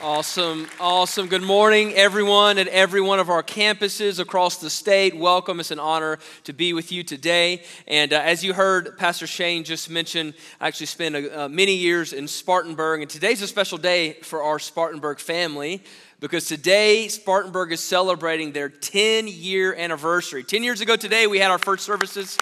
[0.00, 1.26] Awesome, awesome.
[1.26, 5.16] Good morning, everyone at every one of our campuses across the state.
[5.16, 5.58] Welcome.
[5.58, 7.64] It's an honor to be with you today.
[7.88, 12.12] And uh, as you heard Pastor Shane just mention, I actually spent uh, many years
[12.12, 15.82] in Spartanburg, and today's a special day for our Spartanburg family
[16.20, 20.44] because today Spartanburg is celebrating their 10 year anniversary.
[20.44, 22.38] 10 years ago today, we had our first services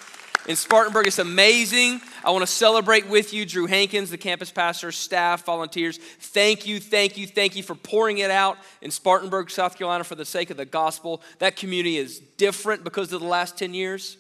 [0.47, 1.07] in Spartanburg.
[1.07, 2.01] It's amazing.
[2.25, 5.99] I want to celebrate with you, Drew Hankins, the campus pastor, staff, volunteers.
[5.99, 10.15] Thank you, thank you, thank you for pouring it out in Spartanburg, South Carolina for
[10.15, 11.23] the sake of the gospel.
[11.39, 14.17] That community is different because of the last 10 years.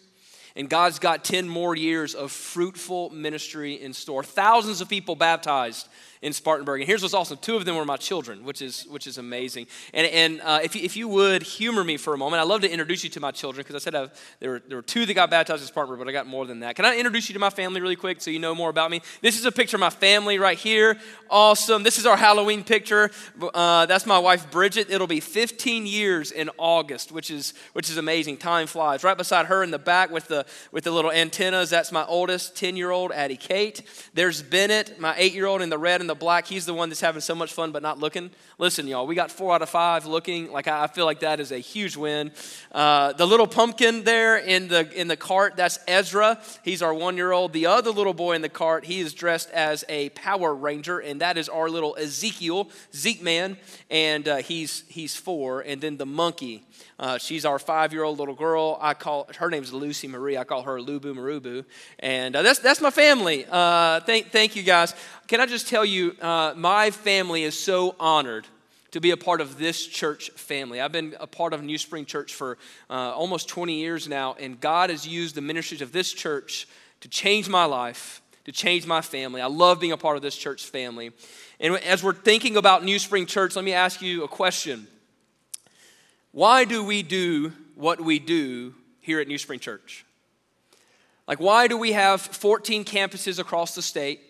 [0.56, 4.24] And God's got 10 more years of fruitful ministry in store.
[4.24, 5.86] Thousands of people baptized
[6.26, 6.80] in Spartanburg.
[6.80, 9.68] And here's what's awesome two of them were my children, which is, which is amazing.
[9.94, 12.62] And, and uh, if, you, if you would humor me for a moment, I'd love
[12.62, 15.06] to introduce you to my children because I said I've, there, were, there were two
[15.06, 16.74] that got baptized in Spartanburg, but I got more than that.
[16.74, 19.02] Can I introduce you to my family really quick so you know more about me?
[19.22, 20.98] This is a picture of my family right here.
[21.30, 21.84] Awesome.
[21.84, 23.12] This is our Halloween picture.
[23.54, 24.90] Uh, that's my wife, Bridget.
[24.90, 28.38] It'll be 15 years in August, which is, which is amazing.
[28.38, 29.04] Time flies.
[29.04, 32.56] Right beside her in the back with the, with the little antennas, that's my oldest
[32.56, 33.82] 10 year old, Addie Kate.
[34.12, 36.46] There's Bennett, my eight year old in the red and the black.
[36.46, 38.30] He's the one that's having so much fun but not looking.
[38.58, 40.50] Listen, y'all, we got four out of five looking.
[40.50, 42.32] Like I feel like that is a huge win.
[42.72, 46.40] Uh, the little pumpkin there in the in the cart, that's Ezra.
[46.62, 47.52] He's our one year old.
[47.52, 51.20] The other little boy in the cart, he is dressed as a Power Ranger, and
[51.20, 53.56] that is our little Ezekiel, Zeke man,
[53.90, 55.60] and uh, he's he's four.
[55.60, 56.64] And then the monkey.
[56.98, 58.78] Uh, she's our five-year-old little girl.
[58.80, 60.38] I call her name's Lucy Marie.
[60.38, 61.64] I call her Lubu Marubu,
[61.98, 63.44] and uh, that's that's my family.
[63.50, 64.94] Uh, thank thank you guys.
[65.26, 68.46] Can I just tell you, uh, my family is so honored
[68.92, 70.80] to be a part of this church family.
[70.80, 72.58] I've been a part of New Spring Church for
[72.88, 76.68] uh, almost 20 years now, and God has used the ministries of this church
[77.00, 79.40] to change my life, to change my family.
[79.40, 81.10] I love being a part of this church family.
[81.58, 84.86] And as we're thinking about New Spring Church, let me ask you a question.
[86.30, 90.06] Why do we do what we do here at New Spring Church?
[91.26, 94.20] Like, why do we have 14 campuses across the state?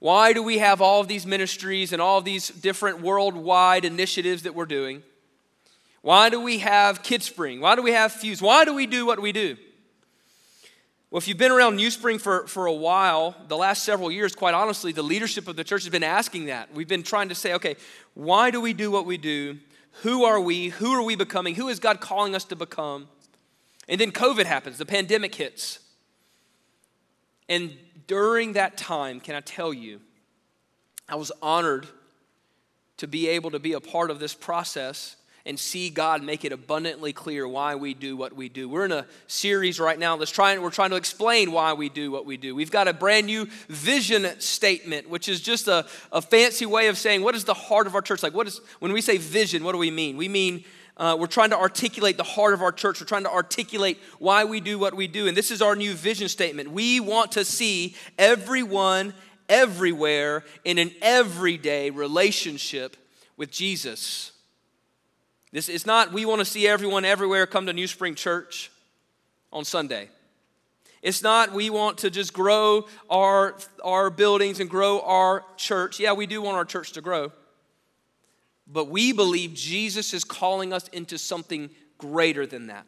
[0.00, 4.42] Why do we have all of these ministries and all of these different worldwide initiatives
[4.42, 5.02] that we're doing?
[6.02, 7.60] Why do we have KidSpring?
[7.60, 8.40] Why do we have Fuse?
[8.40, 9.56] Why do we do what we do?
[11.10, 14.34] Well, if you've been around New Spring for, for a while, the last several years,
[14.34, 16.72] quite honestly, the leadership of the church has been asking that.
[16.72, 17.76] We've been trying to say, okay,
[18.14, 19.58] why do we do what we do?
[20.02, 20.68] Who are we?
[20.68, 21.56] Who are we becoming?
[21.56, 23.08] Who is God calling us to become?
[23.88, 25.80] And then COVID happens, the pandemic hits.
[27.48, 27.76] And
[28.10, 30.00] during that time, can I tell you,
[31.08, 31.86] I was honored
[32.96, 35.14] to be able to be a part of this process
[35.46, 38.68] and see God make it abundantly clear why we do what we do.
[38.68, 42.10] We're in a series right now that's trying, we're trying to explain why we do
[42.10, 42.52] what we do.
[42.52, 46.98] We've got a brand new vision statement, which is just a, a fancy way of
[46.98, 48.24] saying what is the heart of our church?
[48.24, 50.16] Like, what is, when we say vision, what do we mean?
[50.16, 50.64] We mean
[51.00, 53.00] uh, we're trying to articulate the heart of our church.
[53.00, 55.26] We're trying to articulate why we do what we do.
[55.26, 56.70] And this is our new vision statement.
[56.70, 59.14] We want to see everyone,
[59.48, 62.98] everywhere, in an everyday relationship
[63.38, 64.32] with Jesus.
[65.52, 68.70] This is not we want to see everyone everywhere come to New Spring Church
[69.50, 70.10] on Sunday.
[71.00, 75.98] It's not we want to just grow our, our buildings and grow our church.
[75.98, 77.32] Yeah, we do want our church to grow.
[78.72, 82.86] But we believe Jesus is calling us into something greater than that.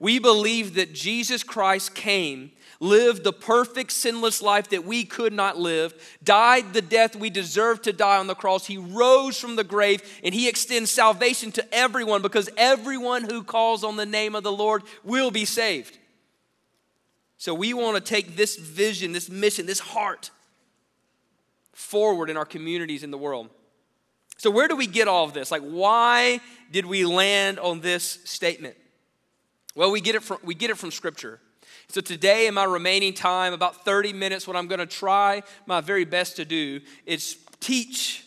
[0.00, 5.58] We believe that Jesus Christ came, lived the perfect, sinless life that we could not
[5.58, 5.94] live,
[6.24, 8.66] died the death we deserved to die on the cross.
[8.66, 13.84] He rose from the grave, and He extends salvation to everyone because everyone who calls
[13.84, 15.96] on the name of the Lord will be saved.
[17.38, 20.32] So we want to take this vision, this mission, this heart
[21.72, 23.50] forward in our communities in the world.
[24.42, 25.52] So, where do we get all of this?
[25.52, 26.40] Like, why
[26.72, 28.74] did we land on this statement?
[29.76, 31.38] Well, we get it from, we get it from Scripture.
[31.86, 35.80] So, today, in my remaining time, about 30 minutes, what I'm going to try my
[35.80, 38.26] very best to do is teach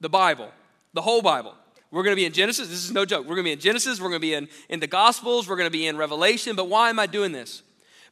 [0.00, 0.50] the Bible,
[0.94, 1.54] the whole Bible.
[1.92, 2.66] We're going to be in Genesis.
[2.66, 3.20] This is no joke.
[3.20, 4.00] We're going to be in Genesis.
[4.00, 5.48] We're going to be in, in the Gospels.
[5.48, 6.56] We're going to be in Revelation.
[6.56, 7.62] But why am I doing this?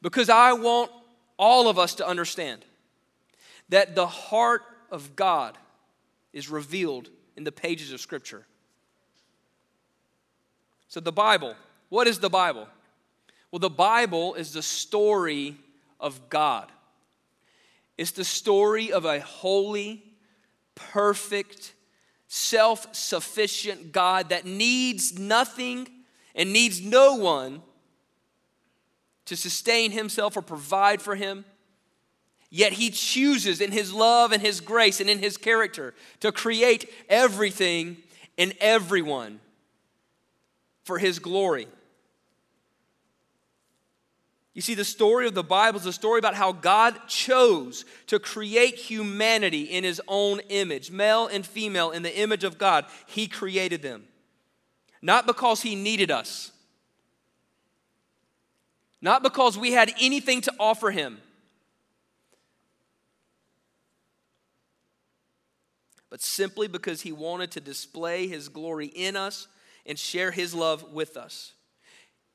[0.02, 0.92] Because I want
[1.36, 2.64] all of us to understand
[3.70, 5.58] that the heart of God
[6.32, 8.46] is revealed in the pages of Scripture.
[10.88, 11.56] So, the Bible
[11.88, 12.66] what is the Bible?
[13.50, 15.56] Well, the Bible is the story
[16.00, 16.72] of God.
[17.96, 20.02] It's the story of a holy,
[20.75, 21.72] perfect,
[22.26, 25.86] self sufficient God that needs nothing
[26.34, 27.62] and needs no one
[29.26, 31.44] to sustain himself or provide for him.
[32.56, 36.88] Yet he chooses in his love and his grace and in his character to create
[37.08, 37.96] everything
[38.38, 39.40] and everyone
[40.84, 41.66] for his glory.
[44.52, 48.20] You see, the story of the Bible is a story about how God chose to
[48.20, 52.84] create humanity in his own image, male and female, in the image of God.
[53.06, 54.04] He created them.
[55.02, 56.52] Not because he needed us,
[59.00, 61.18] not because we had anything to offer him.
[66.14, 69.49] But simply because he wanted to display his glory in us
[69.84, 71.55] and share his love with us.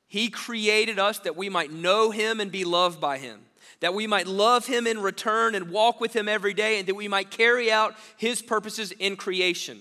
[0.06, 3.40] He created us that we might know him and be loved by him,
[3.80, 6.94] that we might love him in return and walk with him every day, and that
[6.94, 9.80] we might carry out his purposes in creation.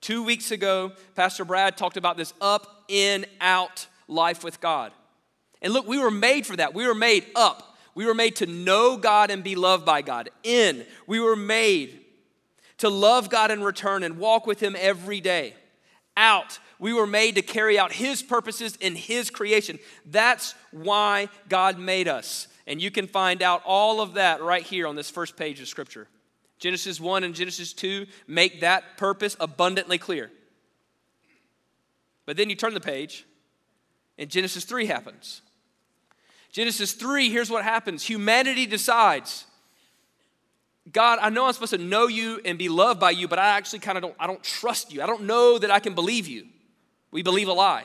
[0.00, 4.92] Two weeks ago, Pastor Brad talked about this up, in, out life with God.
[5.60, 6.72] And look, we were made for that.
[6.72, 7.76] We were made up.
[7.96, 10.30] We were made to know God and be loved by God.
[10.44, 12.03] In, we were made
[12.78, 15.54] to love God in return and walk with Him every day.
[16.16, 19.78] Out, we were made to carry out His purposes in His creation.
[20.06, 22.48] That's why God made us.
[22.66, 25.68] And you can find out all of that right here on this first page of
[25.68, 26.08] Scripture.
[26.58, 30.30] Genesis 1 and Genesis 2 make that purpose abundantly clear.
[32.26, 33.26] But then you turn the page,
[34.16, 35.42] and Genesis 3 happens.
[36.52, 39.44] Genesis 3, here's what happens humanity decides
[40.92, 43.48] God, I know I'm supposed to know you and be loved by you, but I
[43.56, 45.02] actually kind of don't, I don't trust you.
[45.02, 46.46] I don't know that I can believe you.
[47.10, 47.84] We believe a lie.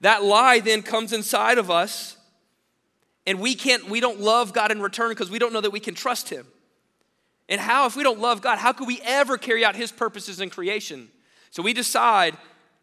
[0.00, 2.16] That lie then comes inside of us,
[3.26, 5.80] and we can't, we don't love God in return because we don't know that we
[5.80, 6.46] can trust Him.
[7.48, 10.40] And how, if we don't love God, how could we ever carry out His purposes
[10.40, 11.08] in creation?
[11.50, 12.36] So we decide,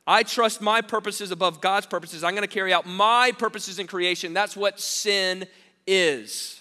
[0.05, 2.23] I trust my purposes above God's purposes.
[2.23, 4.33] I'm going to carry out my purposes in creation.
[4.33, 5.47] That's what sin
[5.85, 6.56] is.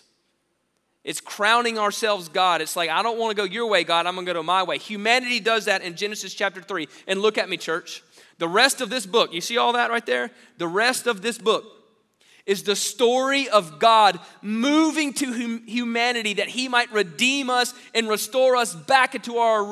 [1.06, 2.61] It's crowning ourselves God.
[2.61, 4.06] It's like, I don't want to go your way, God.
[4.06, 4.76] I'm going to go my way.
[4.76, 6.88] Humanity does that in Genesis chapter 3.
[7.06, 8.03] And look at me, church.
[8.38, 10.32] The rest of this book, you see all that right there?
[10.58, 11.64] The rest of this book
[12.46, 18.08] is the story of God moving to hum- humanity that He might redeem us and
[18.08, 19.62] restore us back into our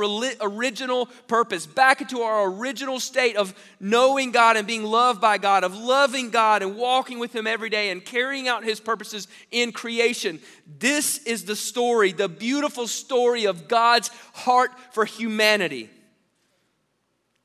[0.40, 5.62] original purpose, back into our original state of knowing God and being loved by God,
[5.62, 9.70] of loving God and walking with Him every day and carrying out His purposes in
[9.70, 10.40] creation.
[10.78, 15.88] This is the story, the beautiful story of God's heart for humanity.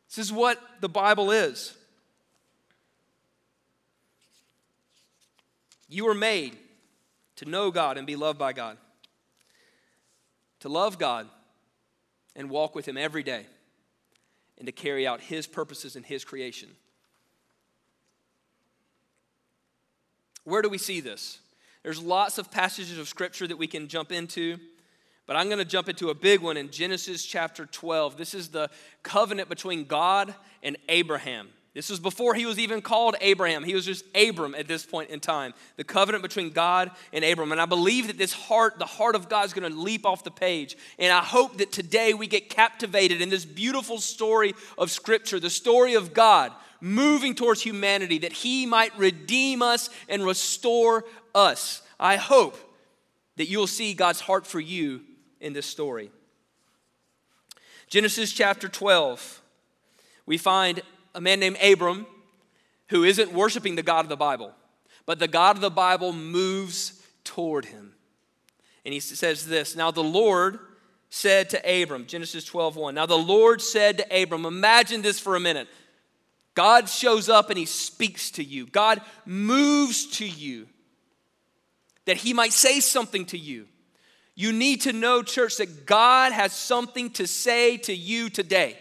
[0.10, 1.76] This is what the Bible is.
[5.90, 6.56] You were made
[7.38, 8.78] to know God and be loved by God,
[10.62, 11.28] to love God
[12.36, 13.46] and walk with Him every day,
[14.58, 16.70] and to carry out His purposes in His creation.
[20.44, 21.40] Where do we see this?
[21.84, 24.58] There's lots of passages of Scripture that we can jump into.
[25.30, 28.18] But I'm going to jump into a big one in Genesis chapter 12.
[28.18, 28.68] This is the
[29.04, 30.34] covenant between God
[30.64, 31.50] and Abraham.
[31.74, 33.64] This was before he was even called Abraham.
[33.64, 35.54] He was just Abram at this point in time.
[35.76, 37.52] The covenant between God and Abram.
[37.52, 40.24] And I believe that this heart, the heart of God, is going to leap off
[40.24, 40.76] the page.
[40.98, 45.50] And I hope that today we get captivated in this beautiful story of Scripture, the
[45.50, 46.52] story of God
[46.82, 51.04] moving towards humanity, that he might redeem us and restore
[51.36, 51.84] us.
[52.00, 52.58] I hope
[53.36, 55.02] that you'll see God's heart for you
[55.40, 56.10] in this story.
[57.90, 59.42] Genesis chapter 12,
[60.26, 60.82] we find
[61.16, 62.06] a man named Abram
[62.90, 64.54] who isn't worshiping the God of the Bible,
[65.06, 67.94] but the God of the Bible moves toward him.
[68.86, 70.60] And he says this Now the Lord
[71.10, 72.96] said to Abram, Genesis 12, 1.
[72.96, 75.68] Now the Lord said to Abram, imagine this for a minute.
[76.54, 78.68] God shows up and he speaks to you.
[78.68, 80.68] God moves to you
[82.06, 83.68] that he might say something to you.
[84.36, 88.78] You need to know, church, that God has something to say to you today.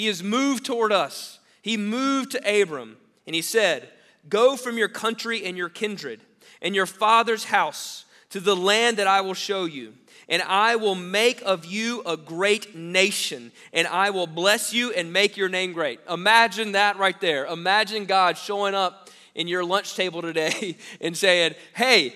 [0.00, 1.40] He is moved toward us.
[1.60, 3.86] He moved to Abram and he said,
[4.30, 6.22] Go from your country and your kindred
[6.62, 9.92] and your father's house to the land that I will show you.
[10.26, 15.12] And I will make of you a great nation, and I will bless you and
[15.12, 16.00] make your name great.
[16.08, 17.44] Imagine that right there.
[17.44, 22.14] Imagine God showing up in your lunch table today and saying, Hey,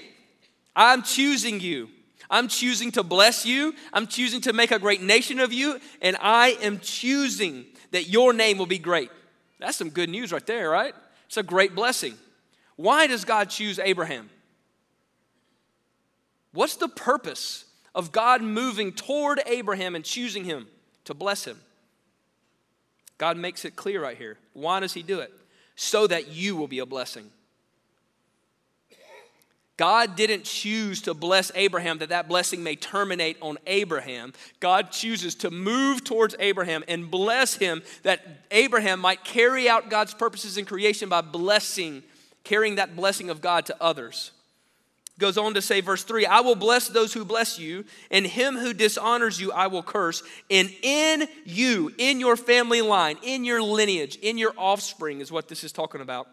[0.75, 1.91] I'm choosing you.
[2.31, 3.75] I'm choosing to bless you.
[3.93, 8.33] I'm choosing to make a great nation of you, and I am choosing that your
[8.33, 9.09] name will be great.
[9.61, 10.93] That's some good news right there, right?
[11.27, 12.15] It's a great blessing.
[12.75, 14.31] Why does God choose Abraham?
[16.53, 20.67] What's the purpose of God moving toward Abraham and choosing him
[21.05, 21.61] to bless him?
[23.17, 24.39] God makes it clear right here.
[24.55, 25.33] Why does he do it?
[25.77, 27.31] So that you will be a blessing.
[29.77, 34.33] God didn't choose to bless Abraham that that blessing may terminate on Abraham.
[34.61, 40.15] God chooses to move towards Abraham and bless him that Abraham might carry out God's
[40.15, 42.05] purposes in creation by blessing,
[42.45, 44.31] carrying that blessing of God to others.
[45.19, 48.57] Goes on to say, verse 3 I will bless those who bless you, and him
[48.57, 50.23] who dishonors you I will curse.
[50.51, 55.49] And in you, in your family line, in your lineage, in your offspring, is what
[55.49, 56.27] this is talking about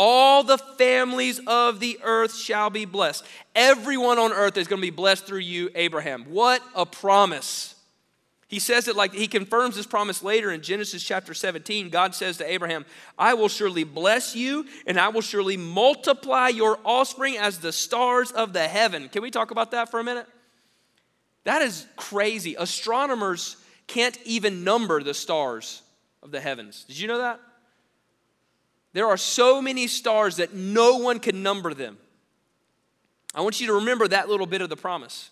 [0.00, 3.24] all the families of the earth shall be blessed.
[3.56, 6.26] Everyone on earth is going to be blessed through you, Abraham.
[6.28, 7.74] What a promise.
[8.48, 11.90] He says it like he confirms this promise later in Genesis chapter 17.
[11.90, 12.86] God says to Abraham,
[13.18, 18.32] I will surely bless you, and I will surely multiply your offspring as the stars
[18.32, 19.10] of the heaven.
[19.10, 20.26] Can we talk about that for a minute?
[21.44, 22.56] That is crazy.
[22.58, 25.82] Astronomers can't even number the stars
[26.22, 26.84] of the heavens.
[26.84, 27.40] Did you know that?
[28.94, 31.98] There are so many stars that no one can number them.
[33.34, 35.28] I want you to remember that little bit of the promise.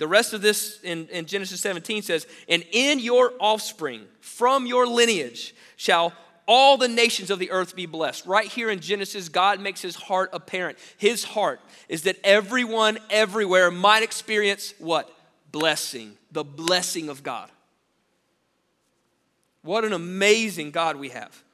[0.00, 4.86] The rest of this in, in Genesis 17 says, And in your offspring, from your
[4.86, 6.14] lineage, shall
[6.48, 8.24] all the nations of the earth be blessed.
[8.24, 10.78] Right here in Genesis, God makes his heart apparent.
[10.96, 15.14] His heart is that everyone everywhere might experience what?
[15.52, 17.50] Blessing, the blessing of God.
[19.60, 21.44] What an amazing God we have.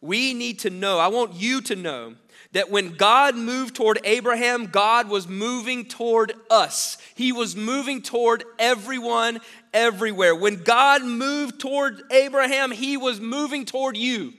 [0.00, 2.14] We need to know, I want you to know,
[2.54, 6.96] that when God moved toward Abraham, God was moving toward us.
[7.14, 9.40] He was moving toward everyone
[9.72, 10.34] everywhere.
[10.34, 14.32] When God moved toward Abraham, He was moving toward you.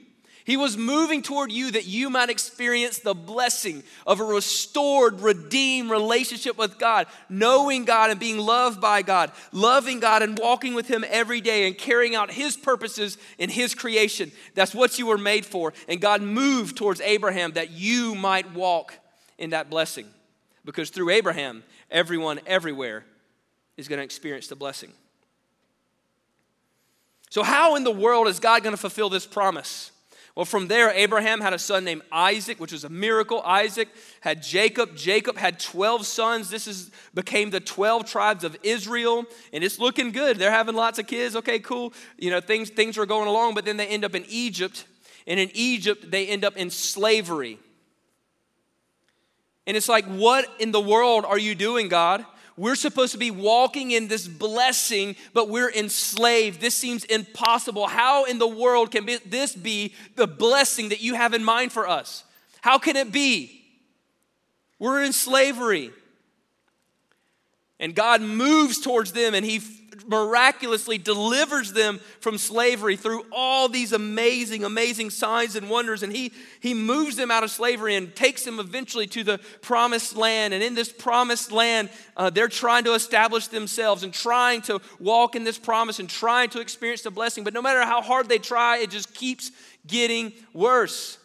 [0.45, 5.89] He was moving toward you that you might experience the blessing of a restored, redeemed
[5.89, 10.87] relationship with God, knowing God and being loved by God, loving God and walking with
[10.87, 14.31] Him every day and carrying out His purposes in His creation.
[14.53, 15.73] That's what you were made for.
[15.89, 18.93] And God moved towards Abraham that you might walk
[19.39, 20.05] in that blessing.
[20.63, 23.03] Because through Abraham, everyone everywhere
[23.77, 24.93] is going to experience the blessing.
[27.31, 29.91] So, how in the world is God going to fulfill this promise?
[30.35, 33.41] Well, from there, Abraham had a son named Isaac, which was a miracle.
[33.45, 33.87] Isaac
[34.19, 34.97] had Jacob.
[34.97, 36.49] Jacob had 12 sons.
[36.49, 39.23] This is, became the 12 tribes of Israel.
[39.53, 40.37] And it's looking good.
[40.37, 41.37] They're having lots of kids.
[41.37, 41.93] Okay, cool.
[42.17, 44.85] You know, things, things are going along, but then they end up in Egypt.
[45.25, 47.57] And in Egypt, they end up in slavery.
[49.65, 52.25] And it's like, what in the world are you doing, God?
[52.57, 56.61] We're supposed to be walking in this blessing, but we're enslaved.
[56.61, 57.87] This seems impossible.
[57.87, 61.87] How in the world can this be the blessing that you have in mind for
[61.87, 62.23] us?
[62.61, 63.61] How can it be?
[64.79, 65.91] We're in slavery.
[67.79, 69.59] And God moves towards them and He
[70.07, 76.03] miraculously delivers them from slavery through all these amazing, amazing signs and wonders.
[76.03, 80.15] And he, he moves them out of slavery and takes them eventually to the promised
[80.15, 80.53] land.
[80.53, 85.35] And in this promised land, uh, they're trying to establish themselves and trying to walk
[85.35, 87.43] in this promise and trying to experience the blessing.
[87.43, 89.51] But no matter how hard they try, it just keeps
[89.87, 91.17] getting worse.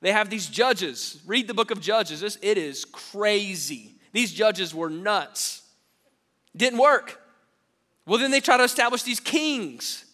[0.00, 1.20] They have these judges.
[1.26, 2.20] Read the book of Judges.
[2.20, 3.96] This, it is crazy.
[4.12, 5.62] These judges were nuts.
[6.56, 7.20] Didn't work.
[8.08, 10.06] Well, then they try to establish these kings.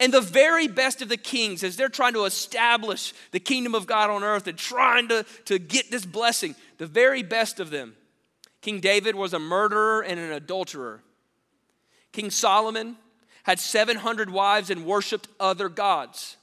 [0.00, 3.86] And the very best of the kings, as they're trying to establish the kingdom of
[3.86, 7.94] God on earth and trying to, to get this blessing, the very best of them,
[8.62, 11.02] King David was a murderer and an adulterer.
[12.12, 12.96] King Solomon
[13.42, 16.38] had 700 wives and worshiped other gods.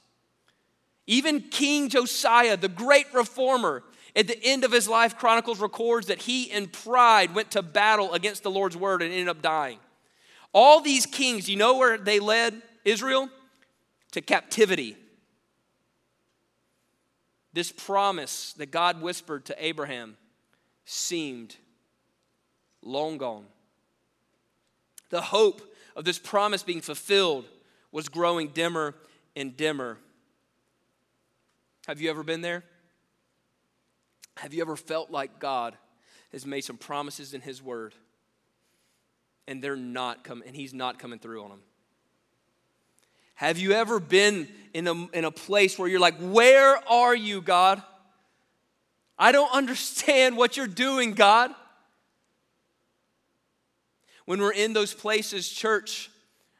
[1.08, 3.82] Even King Josiah, the great reformer,
[4.14, 8.12] at the end of his life, Chronicles records that he, in pride, went to battle
[8.12, 9.78] against the Lord's word and ended up dying.
[10.54, 13.28] All these kings, you know where they led Israel?
[14.12, 14.96] To captivity.
[17.52, 20.16] This promise that God whispered to Abraham
[20.84, 21.56] seemed
[22.82, 23.46] long gone.
[25.10, 25.60] The hope
[25.96, 27.46] of this promise being fulfilled
[27.90, 28.94] was growing dimmer
[29.34, 29.98] and dimmer.
[31.86, 32.62] Have you ever been there?
[34.36, 35.76] Have you ever felt like God
[36.32, 37.94] has made some promises in His Word
[39.46, 41.60] and they're not coming, and he's not coming through on them.
[43.34, 47.40] Have you ever been in a, in a place where you're like, Where are you,
[47.40, 47.82] God?
[49.18, 51.52] I don't understand what you're doing, God.
[54.24, 56.10] When we're in those places, church,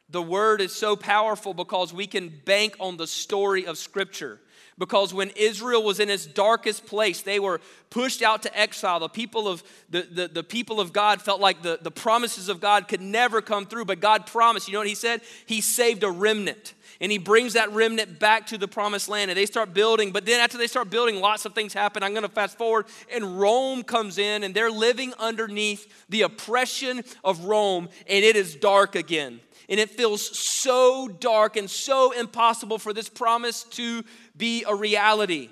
[0.08, 4.40] the word is so powerful because we can bank on the story of Scripture.
[4.78, 8.98] Because when Israel was in its darkest place, they were pushed out to exile.
[8.98, 12.60] The people of, the, the, the, people of God felt like the, the promises of
[12.60, 14.66] God could never come through, but God promised.
[14.66, 15.20] You know what He said?
[15.46, 16.74] He saved a remnant.
[17.00, 20.12] And he brings that remnant back to the promised land and they start building.
[20.12, 22.02] But then, after they start building, lots of things happen.
[22.02, 27.02] I'm going to fast forward, and Rome comes in and they're living underneath the oppression
[27.24, 29.40] of Rome, and it is dark again.
[29.68, 34.04] And it feels so dark and so impossible for this promise to
[34.36, 35.48] be a reality.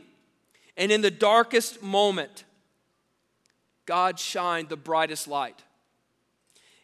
[0.76, 2.44] And in the darkest moment,
[3.86, 5.62] God shined the brightest light.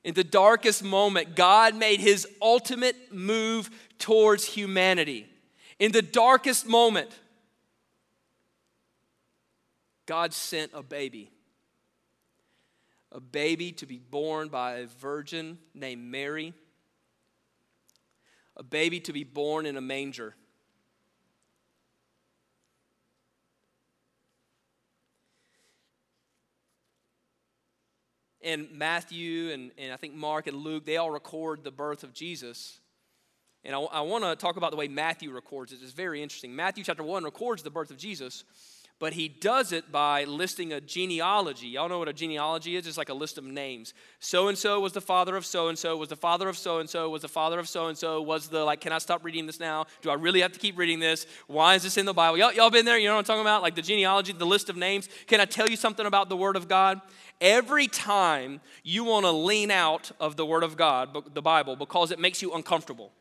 [0.05, 5.27] In the darkest moment, God made his ultimate move towards humanity.
[5.79, 7.11] In the darkest moment,
[10.07, 11.31] God sent a baby.
[13.13, 16.55] A baby to be born by a virgin named Mary.
[18.59, 20.35] A baby to be born in a manger.
[28.49, 32.13] and Matthew and, and I think Mark and Luke, they all record the birth of
[32.13, 32.81] Jesus.
[33.65, 35.81] And I, I want to talk about the way Matthew records it.
[35.83, 36.55] It's very interesting.
[36.55, 38.45] Matthew chapter 1 records the birth of Jesus,
[39.01, 41.69] but he does it by listing a genealogy.
[41.69, 42.87] Y'all know what a genealogy is?
[42.87, 43.95] It's like a list of names.
[44.19, 46.81] So and so was the father of so and so, was the father of so
[46.81, 49.25] and so, was the father of so and so, was the, like, can I stop
[49.25, 49.87] reading this now?
[50.03, 51.27] Do I really have to keep reading this?
[51.47, 52.39] Why is this in the Bible?
[52.39, 52.99] Y'all, y'all been there?
[52.99, 53.63] You know what I'm talking about?
[53.63, 55.09] Like the genealogy, the list of names.
[55.29, 57.01] Can I tell you something about the Word of God?
[57.41, 62.11] Every time you want to lean out of the Word of God, the Bible, because
[62.11, 63.13] it makes you uncomfortable,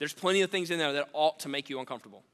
[0.00, 2.24] there's plenty of things in there that ought to make you uncomfortable.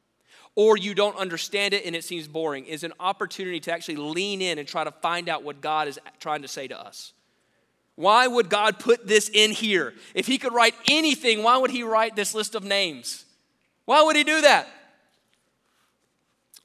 [0.55, 4.43] Or you don't understand it and it seems boring, is an opportunity to actually lean
[4.43, 7.13] in and try to find out what God is trying to say to us.
[7.95, 9.95] Why would God put this in here?
[10.15, 13.25] If He could write anything, why would He write this list of names?
[13.85, 14.69] Why would He do that?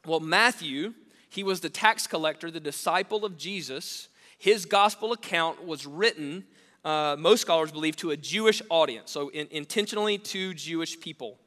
[0.05, 0.93] Well, Matthew,
[1.29, 4.07] he was the tax collector, the disciple of Jesus.
[4.37, 6.45] His gospel account was written,
[6.85, 11.37] uh, most scholars believe, to a Jewish audience, so in, intentionally to Jewish people.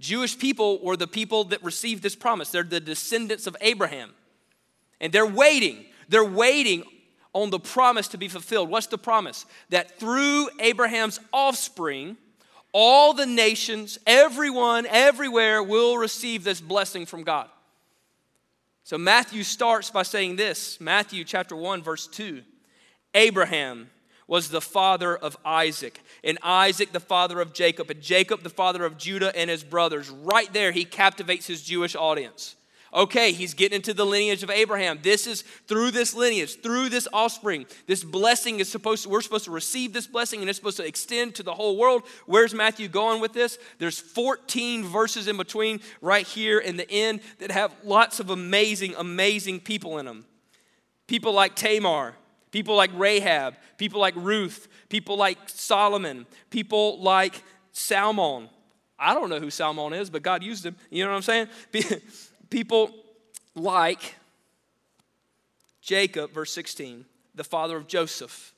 [0.00, 2.50] Jewish people were the people that received this promise.
[2.50, 4.10] They're the descendants of Abraham.
[5.00, 5.84] And they're waiting.
[6.08, 6.84] They're waiting
[7.32, 8.70] on the promise to be fulfilled.
[8.70, 9.46] What's the promise?
[9.70, 12.16] That through Abraham's offspring,
[12.72, 17.48] all the nations, everyone, everywhere will receive this blessing from God.
[18.84, 22.42] So Matthew starts by saying this Matthew chapter 1, verse 2.
[23.14, 23.90] Abraham
[24.28, 28.84] was the father of Isaac, and Isaac the father of Jacob, and Jacob the father
[28.84, 30.08] of Judah and his brothers.
[30.08, 32.54] Right there, he captivates his Jewish audience.
[32.92, 34.98] Okay, he's getting into the lineage of Abraham.
[35.02, 37.66] This is through this lineage, through this offspring.
[37.86, 40.86] This blessing is supposed to, we're supposed to receive this blessing and it's supposed to
[40.86, 42.04] extend to the whole world.
[42.24, 43.58] Where's Matthew going with this?
[43.78, 48.94] There's 14 verses in between right here in the end that have lots of amazing,
[48.96, 50.24] amazing people in them.
[51.06, 52.14] People like Tamar,
[52.50, 58.48] people like Rahab, people like Ruth, people like Solomon, people like Salmon.
[58.98, 60.76] I don't know who Salmon is, but God used him.
[60.90, 61.48] You know what I'm saying?
[62.50, 62.90] People
[63.54, 64.16] like
[65.80, 68.52] Jacob, verse 16, the father of Joseph,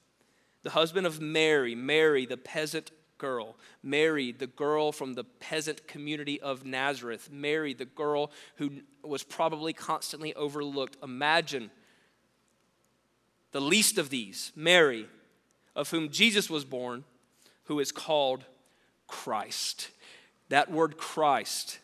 [0.63, 6.41] the husband of Mary, Mary, the peasant girl, Mary, the girl from the peasant community
[6.41, 8.71] of Nazareth, Mary, the girl who
[9.05, 10.97] was probably constantly overlooked.
[11.03, 11.71] Imagine
[13.53, 15.07] the least of these, Mary,
[15.75, 17.05] of whom Jesus was born,
[17.65, 18.45] who is called
[19.07, 19.91] Christ.
[20.49, 21.79] That word Christ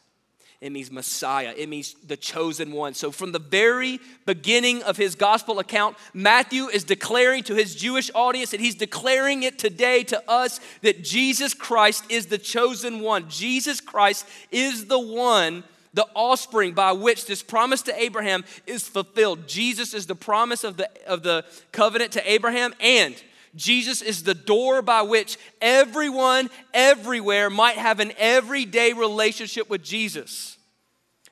[0.61, 1.53] it means Messiah.
[1.57, 2.95] It means the chosen one.
[2.95, 8.11] So, from the very beginning of his gospel account, Matthew is declaring to his Jewish
[8.15, 13.29] audience, and he's declaring it today to us, that Jesus Christ is the chosen one.
[13.29, 15.63] Jesus Christ is the one,
[15.97, 19.49] the offspring by which this promise to Abraham is fulfilled.
[19.49, 23.15] Jesus is the promise of the, of the covenant to Abraham, and
[23.55, 30.59] Jesus is the door by which everyone, everywhere might have an everyday relationship with Jesus.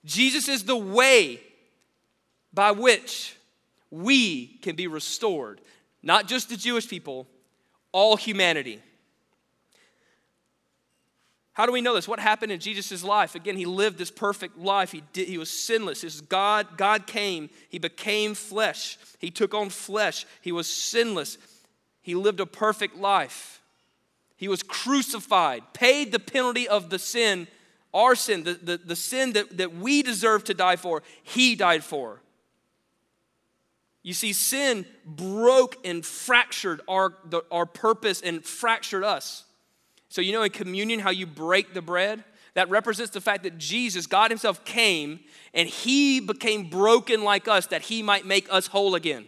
[0.07, 1.41] Jesus is the way
[2.55, 3.37] by which
[3.91, 5.61] we can be restored,
[6.03, 7.27] not just the Jewish people,
[7.93, 8.81] all humanity.
[11.55, 12.09] How do we know this?
[12.09, 13.37] What happened in Jesus' life?
[13.37, 14.91] Again, he lived this perfect life.
[14.91, 16.03] He, did, he was sinless.
[16.03, 17.49] His God, God came.
[17.69, 18.99] He became flesh.
[19.19, 20.27] He took on flesh.
[20.41, 21.39] He was sinless.
[22.03, 23.63] He lived a perfect life.
[24.37, 27.47] He was crucified, paid the penalty of the sin,
[27.95, 31.85] our sin, the, the, the sin that, that we deserve to die for, He died
[31.85, 32.21] for.
[34.03, 39.45] You see, sin broke and fractured our, the, our purpose and fractured us.
[40.15, 42.23] So, you know, in communion, how you break the bread?
[42.55, 45.19] that represents the fact that Jesus, God Himself, came
[45.53, 49.27] and He became broken like us that He might make us whole again.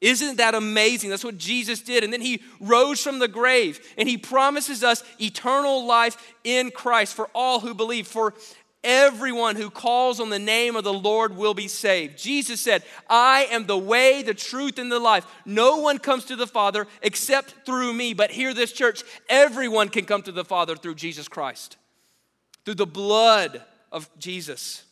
[0.00, 1.10] Isn't that amazing?
[1.10, 2.02] That's what Jesus did.
[2.02, 7.14] And then he rose from the grave and he promises us eternal life in Christ
[7.14, 8.06] for all who believe.
[8.06, 8.32] For
[8.86, 12.16] everyone who calls on the name of the Lord will be saved.
[12.16, 15.26] Jesus said, I am the way, the truth, and the life.
[15.44, 18.14] No one comes to the Father except through me.
[18.14, 21.76] But here, this church, everyone can come to the Father through Jesus Christ,
[22.64, 24.84] through the blood of Jesus.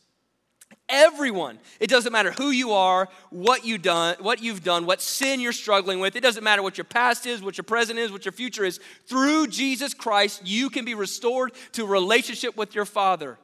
[0.89, 1.59] Everyone.
[1.81, 5.53] It doesn't matter who you are, what you done, what you've done, what sin you're
[5.53, 6.15] struggling with.
[6.15, 8.81] It doesn't matter what your past is, what your present is, what your future is.
[9.07, 13.39] Through Jesus Christ, you can be restored to relationship with your Father.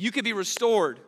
[0.00, 0.98] You could be restored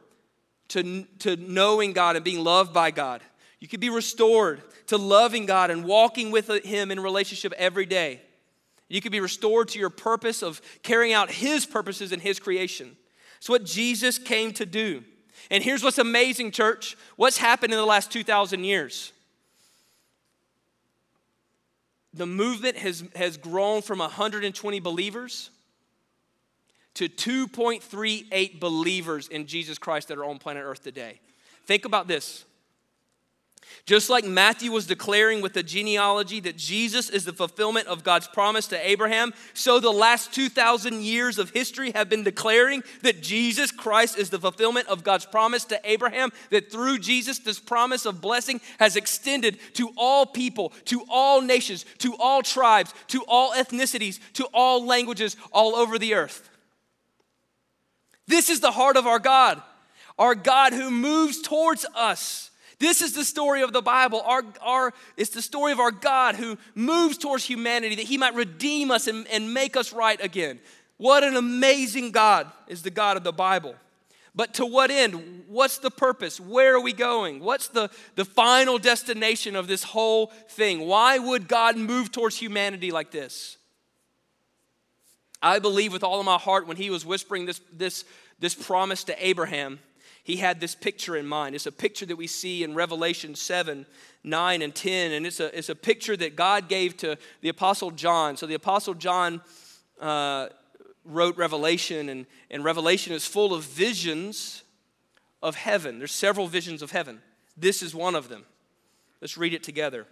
[0.68, 3.22] to, to knowing God and being loved by God.
[3.58, 8.20] You could be restored to loving God and walking with Him in relationship every day.
[8.90, 12.94] You could be restored to your purpose of carrying out His purposes in His creation.
[13.38, 15.02] It's what Jesus came to do.
[15.50, 19.14] And here's what's amazing, church what's happened in the last 2,000 years?
[22.12, 25.48] The movement has, has grown from 120 believers
[26.94, 31.20] to 2.38 believers in Jesus Christ that are on planet Earth today.
[31.66, 32.44] Think about this
[33.84, 38.28] just like Matthew was declaring with the genealogy that Jesus is the fulfillment of God's
[38.28, 43.72] promise to Abraham, so the last 2,000 years of history have been declaring that Jesus
[43.72, 48.20] Christ is the fulfillment of God's promise to Abraham, that through Jesus, this promise of
[48.20, 54.20] blessing has extended to all people, to all nations, to all tribes, to all ethnicities,
[54.34, 56.50] to all languages all over the earth.
[58.26, 59.60] This is the heart of our God,
[60.18, 62.50] our God who moves towards us
[62.82, 64.20] this is the story of the Bible.
[64.22, 68.34] Our, our, it's the story of our God who moves towards humanity that he might
[68.34, 70.58] redeem us and, and make us right again.
[70.96, 73.76] What an amazing God is the God of the Bible.
[74.34, 75.44] But to what end?
[75.46, 76.40] What's the purpose?
[76.40, 77.38] Where are we going?
[77.38, 80.80] What's the, the final destination of this whole thing?
[80.80, 83.58] Why would God move towards humanity like this?
[85.42, 88.04] I believe with all of my heart when he was whispering this, this,
[88.38, 89.80] this promise to Abraham
[90.24, 91.54] he had this picture in mind.
[91.54, 93.86] It's a picture that we see in Revelation 7,
[94.22, 95.12] 9, and 10.
[95.12, 98.36] And it's a, it's a picture that God gave to the Apostle John.
[98.36, 99.40] So the Apostle John
[100.00, 100.48] uh,
[101.04, 104.62] wrote Revelation, and, and Revelation is full of visions
[105.42, 105.98] of heaven.
[105.98, 107.20] There's several visions of heaven.
[107.56, 108.44] This is one of them.
[109.20, 110.06] Let's read it together.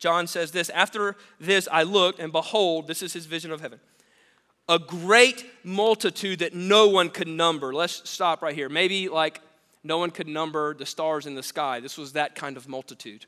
[0.00, 3.78] John says this After this I looked, and behold, this is his vision of heaven
[4.68, 7.72] a great multitude that no one could number.
[7.72, 8.68] Let's stop right here.
[8.68, 9.40] Maybe like
[9.82, 11.80] no one could number the stars in the sky.
[11.80, 13.26] This was that kind of multitude.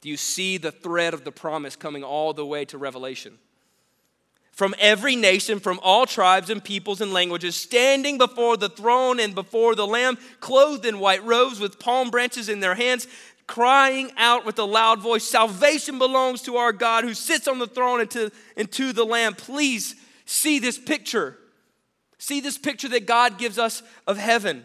[0.00, 3.38] Do you see the thread of the promise coming all the way to Revelation?
[4.52, 9.34] From every nation, from all tribes and peoples and languages, standing before the throne and
[9.34, 13.08] before the Lamb, clothed in white robes with palm branches in their hands,
[13.46, 17.66] crying out with a loud voice Salvation belongs to our God who sits on the
[17.66, 19.34] throne and to, and to the Lamb.
[19.34, 19.94] Please
[20.32, 21.36] see this picture.
[22.18, 24.64] See this picture that God gives us of heaven.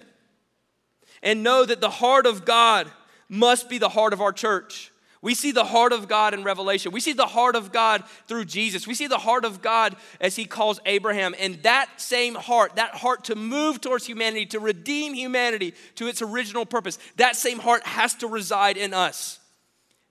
[1.21, 2.89] And know that the heart of God
[3.27, 4.91] must be the heart of our church.
[5.21, 6.91] We see the heart of God in Revelation.
[6.91, 8.86] We see the heart of God through Jesus.
[8.86, 11.34] We see the heart of God as he calls Abraham.
[11.39, 16.21] And that same heart, that heart to move towards humanity, to redeem humanity to its
[16.21, 19.39] original purpose, that same heart has to reside in us.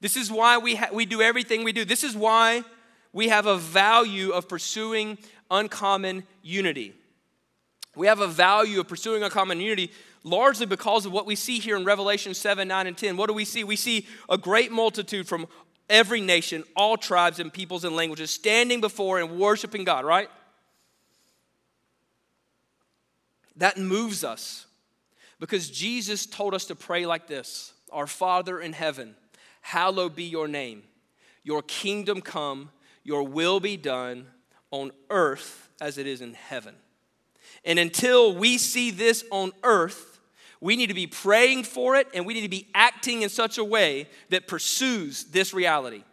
[0.00, 1.84] This is why we, ha- we do everything we do.
[1.84, 2.64] This is why
[3.12, 5.16] we have a value of pursuing
[5.50, 6.94] uncommon unity.
[7.94, 9.90] We have a value of pursuing uncommon unity
[10.22, 13.16] largely because of what we see here in Revelation 7, 9, and 10.
[13.16, 13.64] What do we see?
[13.64, 15.46] We see a great multitude from
[15.88, 20.28] every nation, all tribes and peoples and languages standing before and worshiping God, right?
[23.56, 24.66] That moves us
[25.38, 29.14] because Jesus told us to pray like this Our Father in heaven,
[29.62, 30.82] hallowed be your name.
[31.44, 32.70] Your kingdom come,
[33.04, 34.26] your will be done
[34.80, 36.74] on earth as it is in heaven.
[37.64, 40.20] And until we see this on earth,
[40.60, 43.58] we need to be praying for it and we need to be acting in such
[43.58, 46.04] a way that pursues this reality.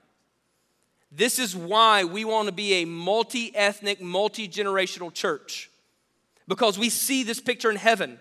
[1.12, 5.70] This is why we want to be a multi ethnic, multi generational church
[6.48, 8.20] because we see this picture in heaven.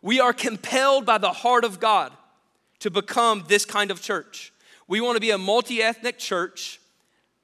[0.00, 2.12] We are compelled by the heart of God
[2.78, 4.52] to become this kind of church.
[4.86, 6.80] We want to be a multi ethnic church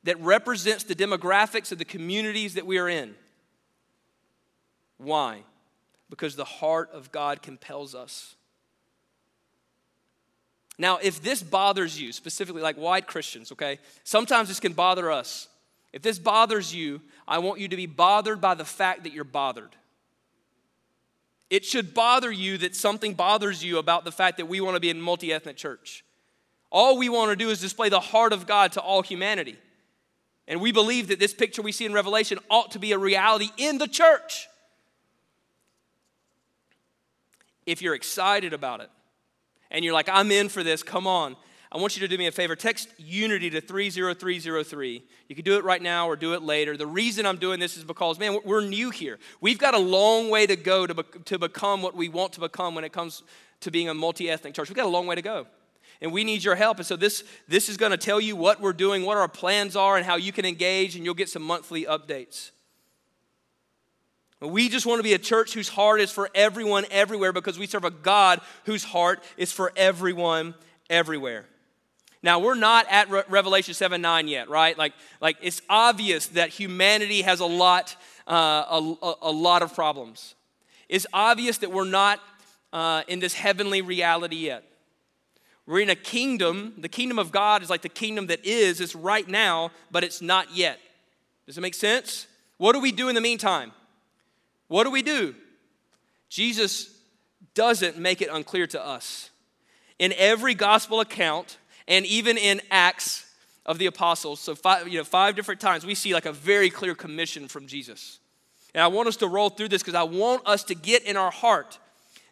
[0.05, 3.15] that represents the demographics of the communities that we are in.
[4.99, 5.41] Why?
[6.09, 8.37] Because the heart of God compels us.
[10.79, 15.49] Now, if this bothers you, specifically like white Christians, okay, sometimes this can bother us.
[15.93, 19.23] if this bothers you, I want you to be bothered by the fact that you're
[19.23, 19.77] bothered.
[21.51, 24.81] It should bother you that something bothers you about the fact that we want to
[24.81, 26.05] be a multi ethnic church.
[26.73, 29.57] All we want to do is display the heart of God to all humanity.
[30.47, 33.51] And we believe that this picture we see in Revelation ought to be a reality
[33.57, 34.47] in the church.
[37.67, 38.91] If you're excited about it
[39.71, 41.37] and you're like, I'm in for this, come on.
[41.73, 42.55] I want you to do me a favor.
[42.55, 45.03] Text unity to 30303.
[45.29, 46.77] You can do it right now or do it later.
[46.77, 49.19] The reason I'm doing this is because, man, we're new here.
[49.41, 52.41] We've got a long way to go to, be- to become what we want to
[52.41, 53.25] become when it comes
[53.61, 54.69] to being a multi ethnic church.
[54.69, 55.47] We've got a long way to go
[56.05, 56.77] and we need your help.
[56.77, 59.75] And so this, this is going to tell you what we're doing, what our plans
[59.75, 62.51] are, and how you can engage, and you'll get some monthly updates.
[64.43, 67.67] We just want to be a church whose heart is for everyone everywhere because we
[67.67, 70.55] serve a God whose heart is for everyone
[70.91, 71.47] everywhere.
[72.23, 74.77] Now, we're not at Re- Revelation 7 9 yet, right?
[74.77, 77.97] Like, like it's obvious that humanity has a lot,
[78.29, 78.35] uh,
[79.03, 80.35] a, a, lot of problems.
[80.91, 82.21] It's obvious that we're not
[82.75, 84.65] uh, in this heavenly reality yet.
[85.67, 86.75] We're in a kingdom.
[86.79, 90.21] The kingdom of God is like the kingdom that is, it's right now, but it's
[90.21, 90.79] not yet.
[91.47, 92.27] Does it make sense?
[92.59, 93.73] What do we do in the meantime?
[94.69, 95.35] What do we do?
[96.29, 96.91] Jesus
[97.55, 99.31] doesn't make it unclear to us.
[99.99, 103.31] In every gospel account, and even in Acts
[103.67, 106.71] of the apostles, so five, you know, five different times, we see like a very
[106.71, 108.19] clear commission from Jesus.
[108.75, 111.17] And I want us to roll through this because I want us to get in
[111.17, 111.79] our heart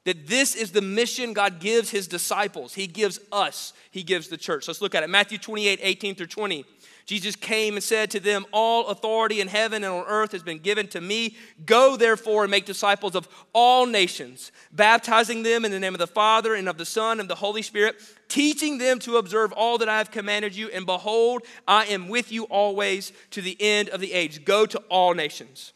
[0.04, 2.74] that this is the mission God gives his disciples.
[2.74, 4.66] He gives us, he gives the church.
[4.66, 5.10] Let's look at it.
[5.10, 6.64] Matthew 28 18 through 20.
[7.04, 10.58] Jesus came and said to them, All authority in heaven and on earth has been
[10.58, 11.36] given to me.
[11.66, 16.06] Go therefore and make disciples of all nations, baptizing them in the name of the
[16.06, 17.96] Father and of the Son and the Holy Spirit,
[18.28, 20.68] teaching them to observe all that I have commanded you.
[20.68, 24.44] And behold, I am with you always to the end of the age.
[24.44, 25.72] Go to all nations.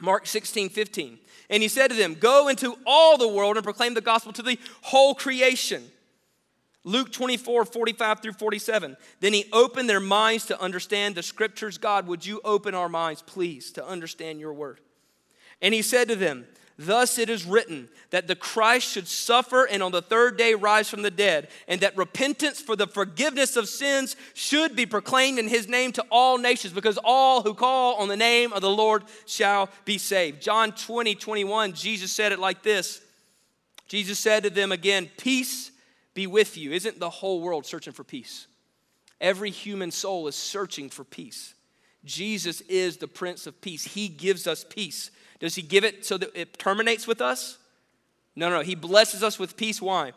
[0.00, 1.18] Mark 16 15.
[1.48, 4.42] And he said to them, Go into all the world and proclaim the gospel to
[4.42, 5.84] the whole creation.
[6.84, 8.96] Luke 24, 45 through 47.
[9.20, 11.78] Then he opened their minds to understand the scriptures.
[11.78, 14.78] God, would you open our minds, please, to understand your word?
[15.60, 16.46] And he said to them,
[16.78, 20.90] Thus it is written that the Christ should suffer and on the third day rise
[20.90, 25.48] from the dead, and that repentance for the forgiveness of sins should be proclaimed in
[25.48, 29.04] his name to all nations, because all who call on the name of the Lord
[29.24, 30.42] shall be saved.
[30.42, 33.00] John 20, 21, Jesus said it like this
[33.88, 35.70] Jesus said to them again, Peace
[36.12, 36.72] be with you.
[36.72, 38.48] Isn't the whole world searching for peace?
[39.20, 41.54] Every human soul is searching for peace.
[42.04, 43.84] Jesus is the Prince of Peace.
[43.84, 45.10] He gives us peace.
[45.38, 47.58] Does he give it so that it terminates with us?
[48.34, 48.62] No, no, no.
[48.62, 49.80] he blesses us with peace.
[49.80, 50.12] Why?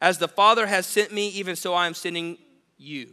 [0.00, 2.38] As the Father has sent me, even so I am sending
[2.76, 3.10] you.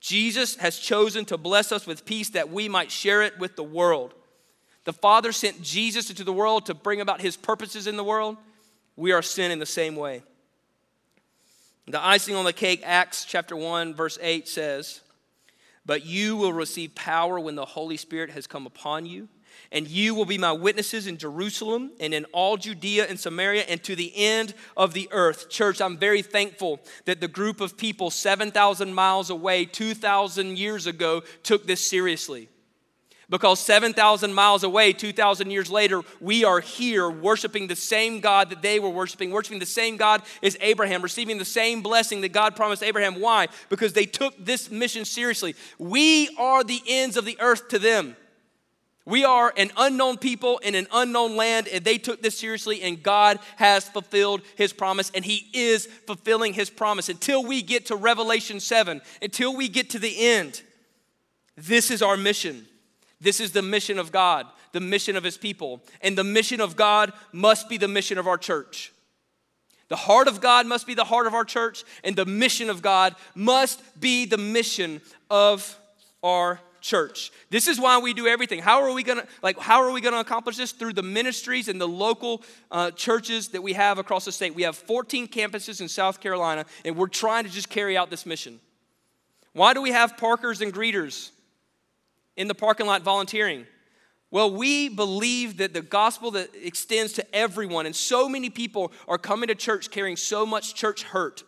[0.00, 3.64] Jesus has chosen to bless us with peace that we might share it with the
[3.64, 4.14] world.
[4.84, 8.36] The Father sent Jesus into the world to bring about his purposes in the world.
[8.96, 10.22] We are sent in the same way.
[11.86, 15.00] The icing on the cake, Acts chapter 1, verse 8 says,
[15.84, 19.28] But you will receive power when the Holy Spirit has come upon you
[19.72, 23.82] and you will be my witnesses in Jerusalem and in all Judea and Samaria and
[23.84, 25.48] to the end of the earth.
[25.48, 31.22] Church, I'm very thankful that the group of people 7,000 miles away, 2,000 years ago,
[31.42, 32.48] took this seriously.
[33.28, 38.60] Because 7,000 miles away, 2,000 years later, we are here worshiping the same God that
[38.60, 42.56] they were worshiping, worshiping the same God as Abraham, receiving the same blessing that God
[42.56, 43.20] promised Abraham.
[43.20, 43.46] Why?
[43.68, 45.54] Because they took this mission seriously.
[45.78, 48.16] We are the ends of the earth to them.
[49.06, 53.02] We are an unknown people in an unknown land, and they took this seriously, and
[53.02, 57.08] God has fulfilled his promise, and he is fulfilling his promise.
[57.08, 60.62] Until we get to Revelation 7, until we get to the end,
[61.56, 62.66] this is our mission.
[63.20, 65.82] This is the mission of God, the mission of his people.
[66.02, 68.92] And the mission of God must be the mission of our church.
[69.88, 72.80] The heart of God must be the heart of our church, and the mission of
[72.80, 75.76] God must be the mission of
[76.22, 77.30] our church.
[77.50, 78.60] This is why we do everything.
[78.60, 79.58] How are we gonna like?
[79.58, 83.62] How are we gonna accomplish this through the ministries and the local uh, churches that
[83.62, 84.54] we have across the state?
[84.54, 88.26] We have 14 campuses in South Carolina, and we're trying to just carry out this
[88.26, 88.60] mission.
[89.52, 91.30] Why do we have parkers and greeters
[92.36, 93.66] in the parking lot volunteering?
[94.30, 99.18] Well, we believe that the gospel that extends to everyone, and so many people are
[99.18, 101.42] coming to church carrying so much church hurt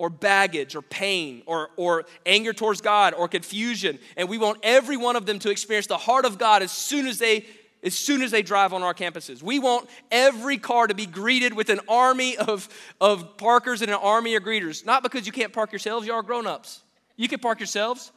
[0.00, 3.98] or baggage or pain or, or anger towards God or confusion.
[4.16, 7.06] And we want every one of them to experience the heart of God as soon
[7.06, 7.44] as they
[7.82, 9.42] as soon as they drive on our campuses.
[9.42, 12.68] We want every car to be greeted with an army of,
[13.00, 14.84] of parkers and an army of greeters.
[14.84, 16.80] Not because you can't park yourselves, you are grown-ups.
[17.16, 18.12] You can park yourselves.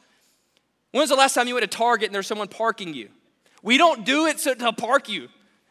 [0.92, 3.08] When's the last time you went to Target and there's someone parking you?
[3.62, 5.28] We don't do it so, to park you.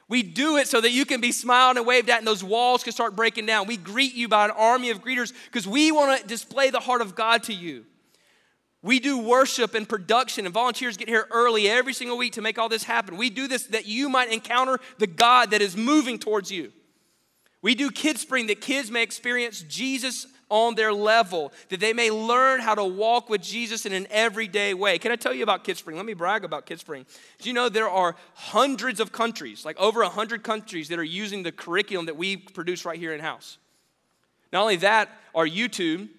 [0.09, 2.83] We do it so that you can be smiled and waved at and those walls
[2.83, 3.67] can start breaking down.
[3.67, 7.01] We greet you by an army of greeters because we want to display the heart
[7.01, 7.85] of God to you.
[8.83, 12.59] We do worship and production, and volunteers get here early every single week to make
[12.59, 13.15] all this happen.
[13.15, 16.73] We do this that you might encounter the God that is moving towards you.
[17.61, 22.59] We do KidSpring that kids may experience Jesus on their level, that they may learn
[22.59, 24.99] how to walk with Jesus in an everyday way.
[24.99, 25.95] Can I tell you about KidSpring?
[25.95, 27.07] Let me brag about KidSpring.
[27.39, 31.41] Do you know there are hundreds of countries, like over 100 countries, that are using
[31.41, 33.57] the curriculum that we produce right here in house?
[34.51, 36.09] Not only that, our YouTube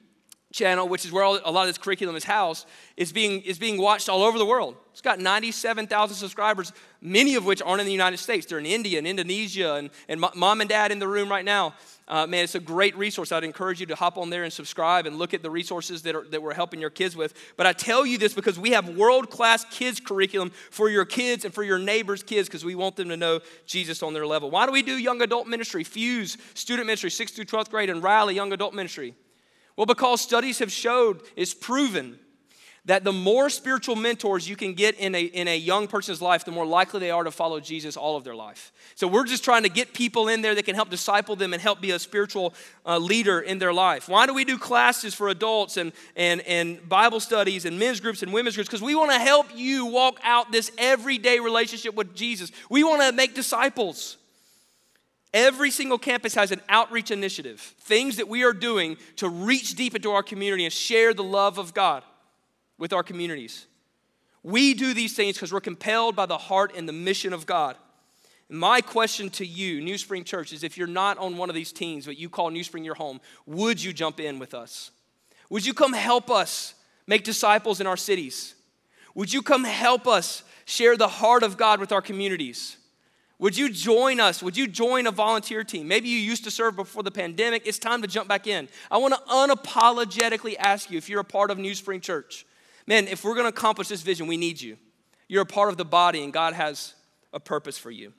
[0.52, 2.66] channel, which is where all, a lot of this curriculum is housed,
[2.96, 4.74] is being, is being watched all over the world.
[4.90, 8.46] It's got 97,000 subscribers, many of which aren't in the United States.
[8.46, 11.74] They're in India and Indonesia, and, and mom and dad in the room right now.
[12.06, 13.32] Uh, man, it's a great resource.
[13.32, 16.14] I'd encourage you to hop on there and subscribe and look at the resources that,
[16.14, 17.32] are, that we're helping your kids with.
[17.56, 21.46] But I tell you this because we have world class kids curriculum for your kids
[21.46, 24.50] and for your neighbors' kids because we want them to know Jesus on their level.
[24.50, 28.02] Why do we do young adult ministry, Fuse, student ministry, 6th through 12th grade, and
[28.02, 29.14] Riley, young adult ministry?
[29.74, 32.18] Well, because studies have showed, it's proven
[32.86, 36.44] that the more spiritual mentors you can get in a, in a young person's life,
[36.44, 38.72] the more likely they are to follow Jesus all of their life.
[38.94, 41.62] So we're just trying to get people in there that can help disciple them and
[41.62, 42.52] help be a spiritual
[42.84, 44.06] uh, leader in their life.
[44.06, 48.22] Why do we do classes for adults and, and, and Bible studies and men's groups
[48.22, 48.68] and women's groups?
[48.68, 52.52] Because we want to help you walk out this everyday relationship with Jesus.
[52.68, 54.18] We want to make disciples.
[55.32, 59.96] Every single campus has an outreach initiative, things that we are doing to reach deep
[59.96, 62.04] into our community and share the love of God
[62.84, 63.64] with our communities.
[64.42, 67.78] We do these things because we're compelled by the heart and the mission of God.
[68.50, 72.04] My question to you, NewSpring Church, is if you're not on one of these teams,
[72.04, 74.90] but you call NewSpring your home, would you jump in with us?
[75.48, 76.74] Would you come help us
[77.06, 78.54] make disciples in our cities?
[79.14, 82.76] Would you come help us share the heart of God with our communities?
[83.38, 84.42] Would you join us?
[84.42, 85.88] Would you join a volunteer team?
[85.88, 87.66] Maybe you used to serve before the pandemic.
[87.66, 88.68] It's time to jump back in.
[88.90, 92.44] I want to unapologetically ask you if you're a part of NewSpring Church.
[92.86, 94.76] Man, if we're going to accomplish this vision, we need you.
[95.28, 96.94] You're a part of the body, and God has
[97.32, 98.12] a purpose for you.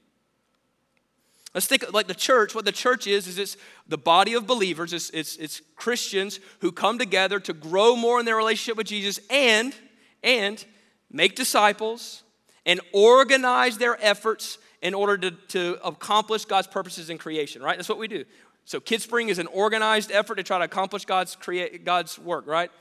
[1.54, 2.54] Let's think like the church.
[2.54, 3.56] What the church is, is it's
[3.88, 4.92] the body of believers.
[4.92, 9.20] It's, it's, it's Christians who come together to grow more in their relationship with Jesus
[9.30, 9.74] and,
[10.22, 10.64] and
[11.10, 12.24] make disciples
[12.66, 17.78] and organize their efforts in order to, to accomplish God's purposes in creation, right?
[17.78, 18.26] That's what we do.
[18.66, 22.72] So, KidSpring is an organized effort to try to accomplish God's, create, God's work, right?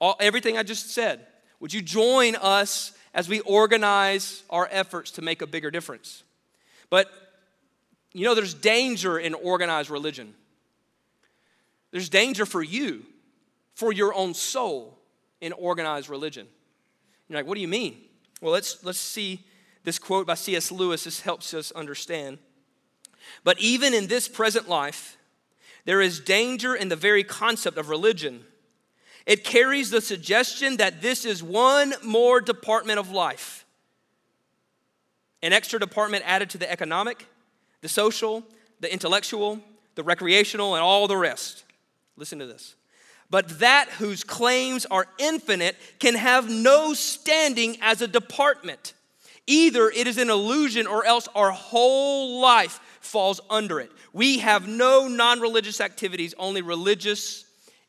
[0.00, 1.26] All, everything I just said.
[1.60, 6.22] Would you join us as we organize our efforts to make a bigger difference?
[6.90, 7.10] But,
[8.12, 10.34] you know, there's danger in organized religion.
[11.90, 13.04] There's danger for you,
[13.74, 14.98] for your own soul
[15.40, 16.46] in organized religion.
[17.28, 17.98] You're like, what do you mean?
[18.40, 19.44] Well, let's, let's see
[19.84, 20.70] this quote by C.S.
[20.70, 22.38] Lewis this helps us understand.
[23.44, 25.16] But even in this present life,
[25.84, 28.44] there is danger in the very concept of religion.
[29.28, 33.64] It carries the suggestion that this is one more department of life,
[35.40, 37.26] an extra department added to the economic,
[37.80, 38.42] the social,
[38.80, 39.60] the intellectual,
[39.94, 41.62] the recreational, and all the rest.
[42.16, 42.74] Listen to this.
[43.30, 48.94] But that whose claims are infinite can have no standing as a department
[49.48, 53.90] Either it is an illusion or else our whole life falls under it.
[54.12, 57.46] We have no non religious activities, only religious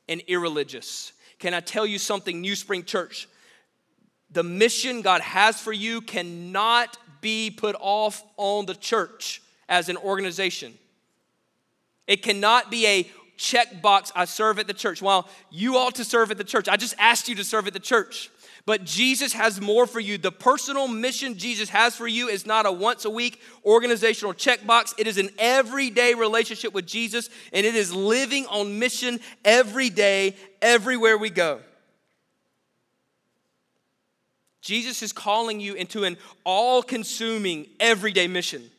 [0.08, 1.12] and irreligious.
[1.40, 3.28] Can I tell you something, NewSpring Church?
[4.32, 9.98] The mission God has for you cannot be put off on the church as an
[9.98, 10.74] organization.
[12.08, 15.02] It cannot be a checkbox, I serve at the church.
[15.02, 16.68] Well, you ought to serve at the church.
[16.68, 18.30] I just asked you to serve at the church.
[18.66, 20.18] But Jesus has more for you.
[20.18, 24.94] The personal mission Jesus has for you is not a once a week organizational checkbox,
[24.98, 30.36] it is an everyday relationship with Jesus, and it is living on mission every day,
[30.62, 31.60] everywhere we go.
[34.62, 38.70] Jesus is calling you into an all consuming, everyday mission.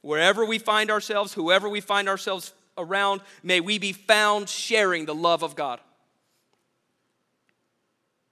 [0.00, 5.14] Wherever we find ourselves, whoever we find ourselves around, may we be found sharing the
[5.14, 5.80] love of God.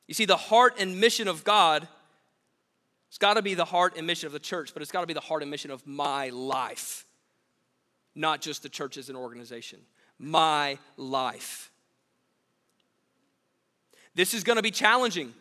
[0.06, 1.86] You see, the heart and mission of God,
[3.08, 5.06] it's got to be the heart and mission of the church, but it's got to
[5.06, 7.06] be the heart and mission of my life,
[8.14, 9.80] not just the church as an organization.
[10.18, 11.70] My life.
[14.14, 15.32] This is going to be challenging.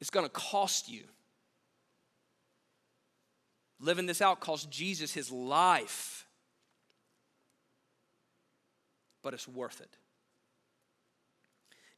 [0.00, 1.04] It's going to cost you.
[3.80, 6.26] Living this out cost Jesus his life,
[9.22, 9.96] but it's worth it.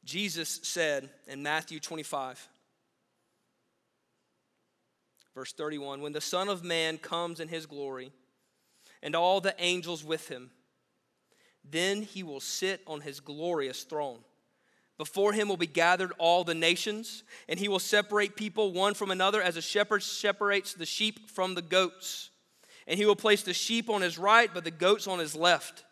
[0.03, 2.47] Jesus said in Matthew 25,
[5.35, 8.11] verse 31 When the Son of Man comes in his glory,
[9.01, 10.51] and all the angels with him,
[11.69, 14.19] then he will sit on his glorious throne.
[14.97, 19.11] Before him will be gathered all the nations, and he will separate people one from
[19.11, 22.31] another as a shepherd separates the sheep from the goats.
[22.85, 25.85] And he will place the sheep on his right, but the goats on his left.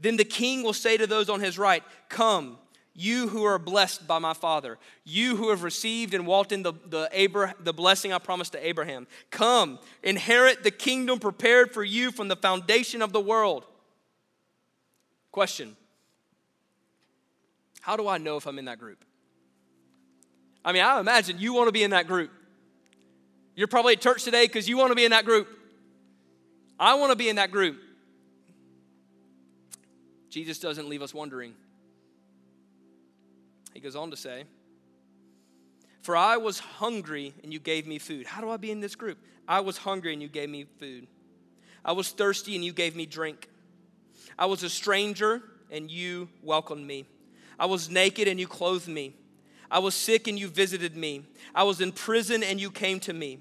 [0.00, 2.58] Then the king will say to those on his right, Come,
[2.94, 6.72] you who are blessed by my Father, you who have received and walked in the,
[6.86, 12.12] the, Abraham, the blessing I promised to Abraham, come, inherit the kingdom prepared for you
[12.12, 13.66] from the foundation of the world.
[15.32, 15.76] Question
[17.80, 19.04] how do I know if I'm in that group?
[20.64, 22.30] I mean, I imagine you want to be in that group.
[23.54, 25.48] You're probably at church today because you want to be in that group.
[26.80, 27.78] I want to be in that group.
[30.30, 31.54] Jesus doesn't leave us wondering.
[33.74, 34.44] He goes on to say,
[36.00, 38.26] For I was hungry and you gave me food.
[38.26, 39.18] How do I be in this group?
[39.46, 41.06] I was hungry and you gave me food.
[41.84, 43.50] I was thirsty and you gave me drink.
[44.38, 47.06] I was a stranger and you welcomed me.
[47.58, 49.14] I was naked and you clothed me.
[49.70, 51.24] I was sick and you visited me.
[51.54, 53.40] I was in prison and you came to me.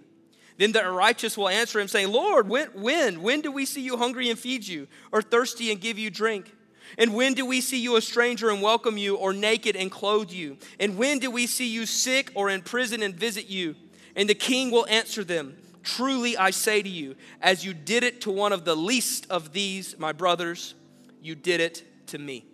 [0.58, 3.22] Then the righteous will answer him, saying, Lord, when, when?
[3.22, 6.56] When do we see you hungry and feed you, or thirsty and give you drink?
[6.98, 10.32] And when do we see you a stranger and welcome you, or naked and clothe
[10.32, 10.58] you?
[10.80, 13.76] And when do we see you sick or in prison and visit you?
[14.16, 18.22] And the king will answer them, Truly I say to you, as you did it
[18.22, 20.76] to one of the least of these, my brothers,
[21.22, 22.46] you did it to me.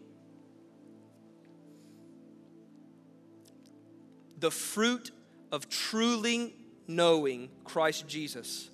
[4.39, 5.11] the fruit
[5.51, 6.53] of truly
[6.87, 8.69] knowing Christ Jesus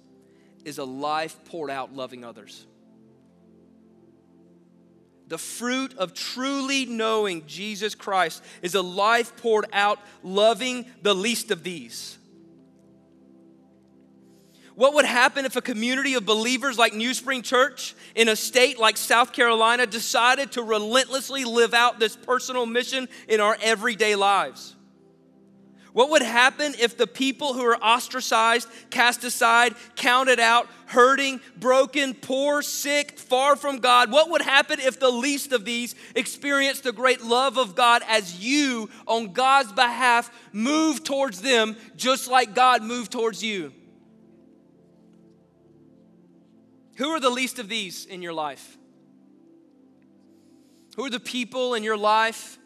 [0.64, 2.66] is a life poured out loving others.
[5.28, 11.50] The fruit of truly knowing Jesus Christ is a life poured out loving the least
[11.52, 12.18] of these.
[14.76, 18.98] What would happen if a community of believers like NewSpring Church in a state like
[18.98, 24.76] South Carolina decided to relentlessly live out this personal mission in our everyday lives?
[25.96, 32.14] What would happen if the people who are ostracized, cast aside, counted out, hurting, broken,
[32.14, 36.92] poor, sick, far from God, what would happen if the least of these experienced the
[36.92, 42.84] great love of God as you, on God's behalf, move towards them just like God
[42.84, 43.72] moved towards you?
[46.98, 48.78] Who are the least of these in your life?
[50.98, 52.58] Who are the people in your life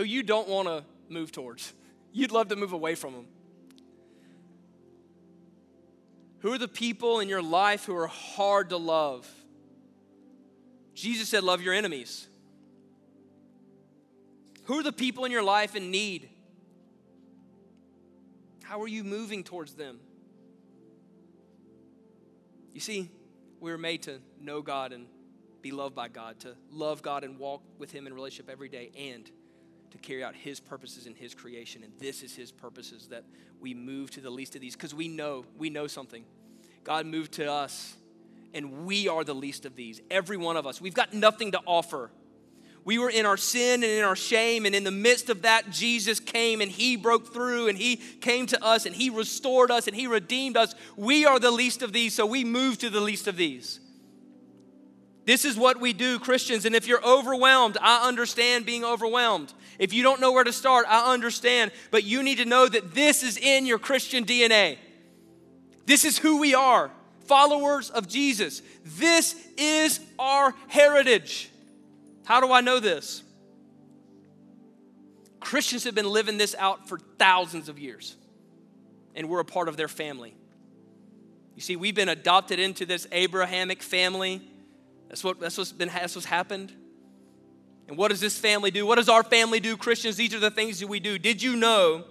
[0.00, 1.74] who you don't want to move towards.
[2.12, 3.26] You'd love to move away from them.
[6.38, 9.28] Who are the people in your life who are hard to love?
[10.94, 12.28] Jesus said, Love your enemies.
[14.64, 16.30] Who are the people in your life in need?
[18.62, 20.00] How are you moving towards them?
[22.72, 23.10] You see,
[23.60, 25.08] we were made to know God and
[25.60, 28.92] be loved by God, to love God and walk with Him in relationship every day,
[28.96, 29.30] and
[29.90, 33.24] to carry out his purposes in his creation and this is his purposes that
[33.60, 36.24] we move to the least of these because we know we know something.
[36.84, 37.96] God moved to us
[38.54, 40.80] and we are the least of these every one of us.
[40.80, 42.10] We've got nothing to offer.
[42.82, 45.70] We were in our sin and in our shame and in the midst of that
[45.70, 49.86] jesus came and he broke through and he came to us and he restored us
[49.86, 50.74] and he redeemed us.
[50.96, 53.80] We are the least of these so we move to the least of these
[55.26, 56.64] this is what we do, Christians.
[56.64, 59.52] And if you're overwhelmed, I understand being overwhelmed.
[59.78, 61.72] If you don't know where to start, I understand.
[61.90, 64.78] But you need to know that this is in your Christian DNA.
[65.86, 66.90] This is who we are
[67.30, 68.60] followers of Jesus.
[68.84, 71.48] This is our heritage.
[72.24, 73.22] How do I know this?
[75.38, 78.16] Christians have been living this out for thousands of years,
[79.14, 80.34] and we're a part of their family.
[81.54, 84.42] You see, we've been adopted into this Abrahamic family
[85.10, 86.72] that's, what, that's, what's been, that's what's happened.
[87.88, 88.86] And what does this family do?
[88.86, 90.16] What does our family do, Christians?
[90.16, 91.18] These are the things that we do.
[91.18, 92.04] Did you know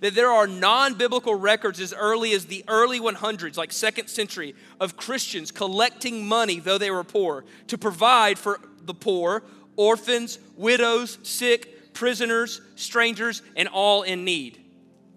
[0.00, 4.56] that there are non biblical records as early as the early 100s, like second century,
[4.80, 9.44] of Christians collecting money, though they were poor, to provide for the poor,
[9.76, 14.58] orphans, widows, sick, prisoners, strangers, and all in need?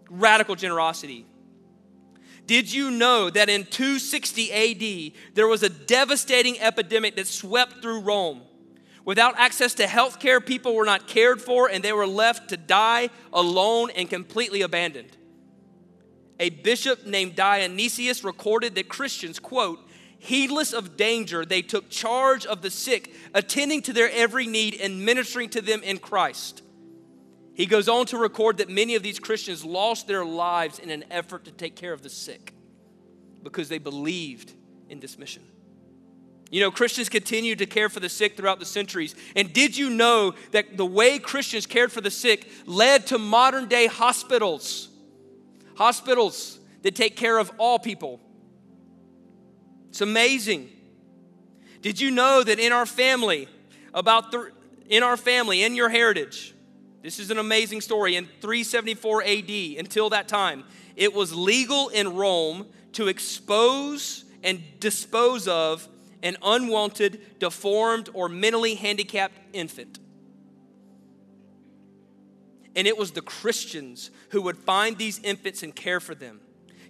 [0.08, 1.26] Radical generosity.
[2.46, 8.02] Did you know that in 260 AD, there was a devastating epidemic that swept through
[8.02, 8.42] Rome?
[9.06, 12.58] Without access to health care, people were not cared for and they were left to
[12.58, 15.18] die alone and completely abandoned.
[16.40, 19.80] A bishop named Dionysius recorded that Christians, quote,
[20.20, 25.06] heedless of danger, they took charge of the sick, attending to their every need and
[25.06, 26.63] ministering to them in Christ.
[27.56, 31.06] He goes on to record that many of these Christians lost their lives in an
[31.12, 32.54] effort to take care of the sick
[33.44, 34.54] because they believed
[34.90, 35.44] in this mission.
[36.50, 39.16] You know, Christians continued to care for the sick throughout the centuries.
[39.36, 43.68] And did you know that the way Christians cared for the sick led to modern
[43.68, 44.90] day hospitals?
[45.76, 48.20] Hospitals that take care of all people.
[49.90, 50.70] It's amazing.
[51.82, 53.48] Did you know that in our family,
[53.94, 54.52] about the,
[54.88, 56.53] in our family, in your heritage,
[57.04, 58.16] this is an amazing story.
[58.16, 60.64] In 374 AD, until that time,
[60.96, 65.88] it was legal in Rome to expose and dispose of
[66.24, 70.00] an unwanted, deformed, or mentally handicapped infant.
[72.76, 76.40] And it was the Christians who would find these infants and care for them.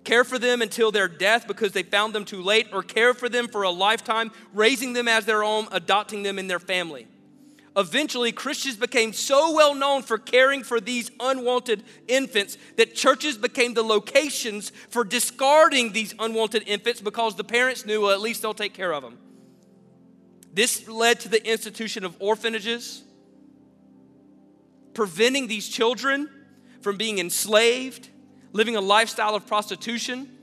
[0.04, 3.30] Care for them until their death because they found them too late, or care for
[3.30, 7.08] them for a lifetime, raising them as their own, adopting them in their family.
[7.76, 13.74] Eventually, Christians became so well known for caring for these unwanted infants that churches became
[13.74, 18.54] the locations for discarding these unwanted infants because the parents knew, well, at least they'll
[18.54, 19.18] take care of them.
[20.54, 23.02] This led to the institution of orphanages,
[24.94, 26.30] preventing these children
[26.82, 28.08] from being enslaved,
[28.52, 30.38] living a lifestyle of prostitution,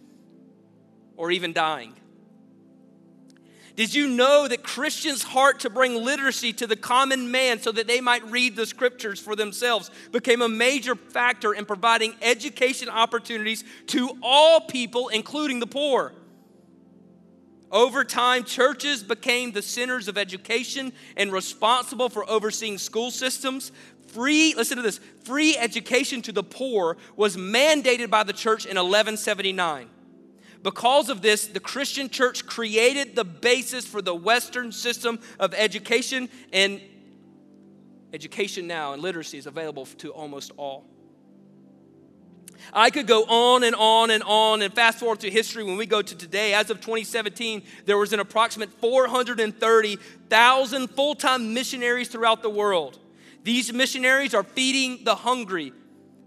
[1.16, 1.94] or even dying.
[3.80, 7.86] Did you know that Christians' heart to bring literacy to the common man so that
[7.86, 13.64] they might read the scriptures for themselves became a major factor in providing education opportunities
[13.86, 16.12] to all people, including the poor?
[17.72, 23.72] Over time, churches became the centers of education and responsible for overseeing school systems.
[24.08, 28.76] Free, listen to this, free education to the poor was mandated by the church in
[28.76, 29.88] 1179.
[30.62, 36.28] Because of this, the Christian church created the basis for the Western system of education,
[36.52, 36.82] and
[38.12, 40.84] education now and literacy is available to almost all.
[42.72, 45.86] I could go on and on and on and fast forward to history when we
[45.86, 46.52] go to today.
[46.52, 52.98] As of 2017, there was an approximate 430,000 full time missionaries throughout the world.
[53.44, 55.72] These missionaries are feeding the hungry,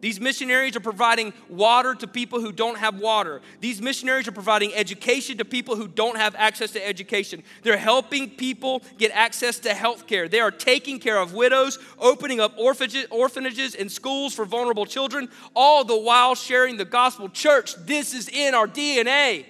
[0.03, 3.39] these missionaries are providing water to people who don't have water.
[3.61, 7.41] These missionaries are providing education to people who don't have access to education.
[7.61, 10.27] They're helping people get access to health care.
[10.27, 15.85] They are taking care of widows, opening up orphanages and schools for vulnerable children, all
[15.85, 17.29] the while sharing the gospel.
[17.29, 19.45] Church, this is in our DNA.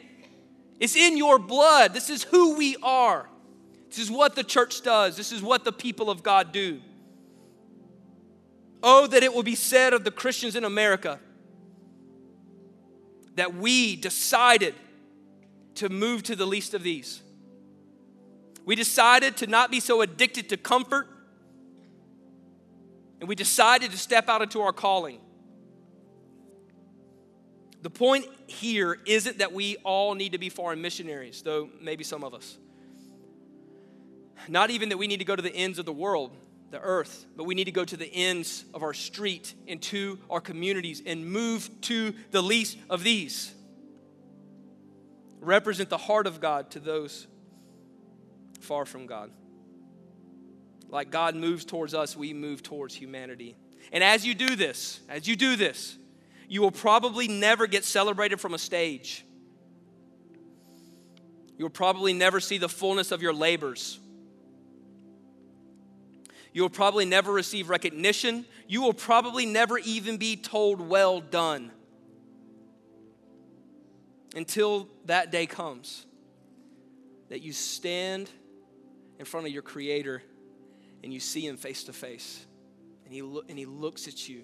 [0.79, 1.95] It's in your blood.
[1.95, 3.27] This is who we are.
[3.89, 5.17] This is what the church does.
[5.17, 6.79] This is what the people of God do.
[8.85, 11.17] Oh, that it will be said of the Christians in America
[13.35, 14.75] that we decided
[15.75, 17.21] to move to the least of these.
[18.65, 21.07] We decided to not be so addicted to comfort,
[23.19, 25.19] and we decided to step out into our calling.
[27.81, 32.23] The point here isn't that we all need to be foreign missionaries, though maybe some
[32.23, 32.57] of us.
[34.47, 36.31] Not even that we need to go to the ends of the world
[36.73, 40.17] the earth, but we need to go to the ends of our street and to
[40.29, 43.53] our communities and move to the least of these.
[45.39, 47.27] Represent the heart of God to those
[48.59, 49.29] far from God.
[50.89, 53.55] Like God moves towards us, we move towards humanity.
[53.91, 55.95] And as you do this, as you do this,
[56.47, 59.23] you will probably never get celebrated from a stage.
[61.57, 63.99] You will probably never see the fullness of your labors
[66.53, 68.45] you will probably never receive recognition.
[68.67, 71.71] You will probably never even be told, well done.
[74.35, 76.05] Until that day comes
[77.29, 78.29] that you stand
[79.17, 80.21] in front of your Creator
[81.03, 82.45] and you see Him face to face.
[83.05, 84.43] And he, lo- and he looks at you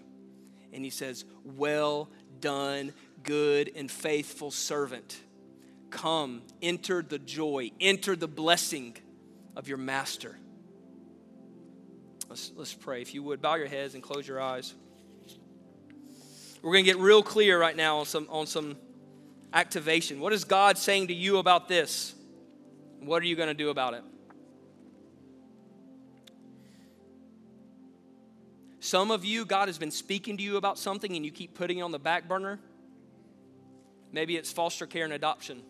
[0.74, 2.94] and He says, Well done,
[3.24, 5.20] good and faithful servant.
[5.92, 8.98] Come, enter the joy, enter the blessing
[9.56, 10.38] of your Master.
[12.30, 13.02] Let's, let's pray.
[13.02, 14.76] If you would, bow your heads and close your eyes.
[16.62, 18.78] We're going to get real clear right now on some, on some
[19.52, 20.20] activation.
[20.20, 22.14] What is God saying to you about this?
[23.00, 24.04] What are you going to do about it?
[28.80, 31.80] Some of you, God has been speaking to you about something and you keep putting
[31.80, 32.60] it on the back burner.
[34.12, 35.64] Maybe it's foster care and adoption.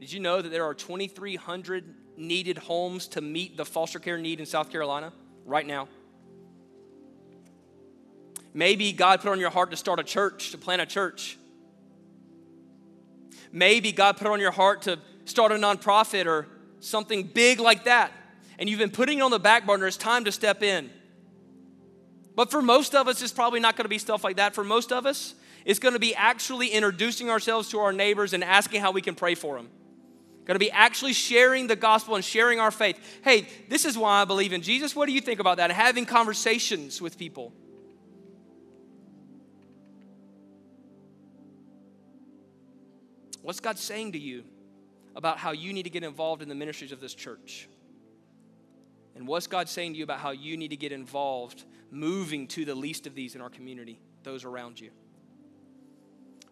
[0.00, 4.40] Did you know that there are 2,300 needed homes to meet the foster care need
[4.40, 5.12] in South Carolina
[5.44, 5.88] right now?
[8.54, 11.38] Maybe God put on your heart to start a church, to plant a church.
[13.52, 16.46] Maybe God put on your heart to start a nonprofit or
[16.80, 18.10] something big like that,
[18.58, 20.88] and you've been putting it on the back burner, it's time to step in.
[22.34, 24.54] But for most of us, it's probably not going to be stuff like that.
[24.54, 25.34] For most of us,
[25.66, 29.14] it's going to be actually introducing ourselves to our neighbors and asking how we can
[29.14, 29.68] pray for them.
[30.50, 32.98] Going to be actually sharing the gospel and sharing our faith.
[33.22, 34.96] Hey, this is why I believe in Jesus.
[34.96, 35.70] What do you think about that?
[35.70, 37.52] Having conversations with people.
[43.42, 44.42] What's God saying to you
[45.14, 47.68] about how you need to get involved in the ministries of this church?
[49.14, 52.64] And what's God saying to you about how you need to get involved moving to
[52.64, 54.90] the least of these in our community, those around you?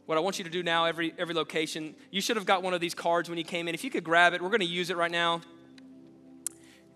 [0.08, 2.72] What I want you to do now, every, every location, you should have got one
[2.72, 3.74] of these cards when you came in.
[3.74, 5.42] If you could grab it, we're going to use it right now.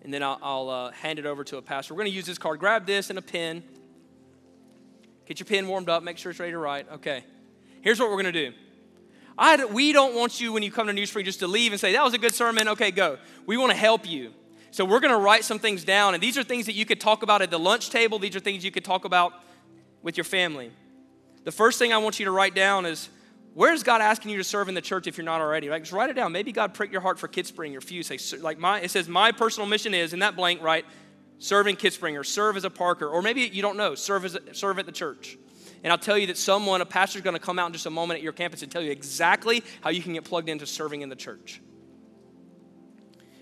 [0.01, 1.93] And then I'll, I'll uh, hand it over to a pastor.
[1.93, 2.59] We're going to use this card.
[2.59, 3.61] Grab this and a pen.
[5.27, 6.01] Get your pen warmed up.
[6.01, 6.91] Make sure it's ready to write.
[6.91, 7.23] Okay.
[7.81, 8.53] Here's what we're going to do.
[9.37, 11.93] I, we don't want you, when you come to NewSpring, just to leave and say,
[11.93, 12.67] that was a good sermon.
[12.69, 13.19] Okay, go.
[13.45, 14.33] We want to help you.
[14.71, 16.15] So we're going to write some things down.
[16.15, 18.17] And these are things that you could talk about at the lunch table.
[18.17, 19.33] These are things you could talk about
[20.01, 20.71] with your family.
[21.43, 23.09] The first thing I want you to write down is
[23.53, 25.69] where's God asking you to serve in the church if you're not already?
[25.69, 26.31] Like, just write it down.
[26.31, 28.07] Maybe God pricked your heart for KidSpring or Fuse.
[28.07, 30.85] Say, like my, it says, my personal mission is in that blank, right?
[31.39, 34.35] Serve in KidSpring or serve as a Parker, or maybe you don't know, serve as
[34.35, 35.37] a, serve at the church.
[35.83, 37.85] And I'll tell you that someone, a pastor, is going to come out in just
[37.85, 40.65] a moment at your campus and tell you exactly how you can get plugged into
[40.65, 41.61] serving in the church.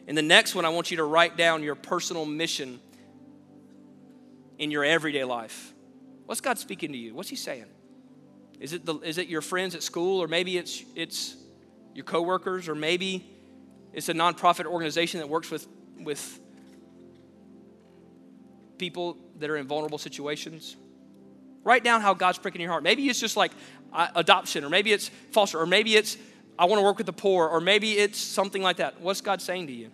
[0.08, 2.80] And the next one, I want you to write down your personal mission
[4.58, 5.72] in your everyday life.
[6.26, 7.14] What's God speaking to you?
[7.14, 7.66] What's He saying?
[8.62, 11.36] Is it, the, is it your friends at school, or maybe it's, it's
[11.96, 13.26] your coworkers, or maybe
[13.92, 15.68] it's a nonprofit organization that works with,
[16.00, 16.40] with
[18.78, 20.76] people that are in vulnerable situations?
[21.64, 22.84] Write down how God's pricking your heart.
[22.84, 23.52] Maybe it's just like
[23.92, 26.16] uh, adoption, or maybe it's foster, or maybe it's
[26.60, 29.02] I want to work with the poor, or maybe it's something like that.
[29.02, 29.90] What's God saying to you?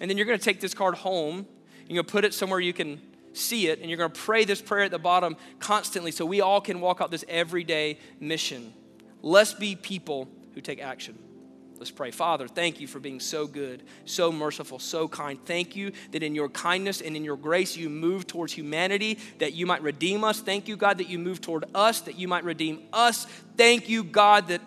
[0.00, 1.46] And then you're going to take this card home
[1.80, 3.02] and you're going to put it somewhere you can
[3.32, 6.40] see it, and you're going to pray this prayer at the bottom constantly so we
[6.40, 8.72] all can walk out this everyday mission.
[9.22, 11.18] Let's be people who take action.
[11.78, 12.12] Let's pray.
[12.12, 15.36] Father, thank you for being so good, so merciful, so kind.
[15.44, 19.54] Thank you that in your kindness and in your grace you move towards humanity, that
[19.54, 20.40] you might redeem us.
[20.40, 23.24] Thank you, God, that you move toward us, that you might redeem us.
[23.56, 24.60] Thank you, God, that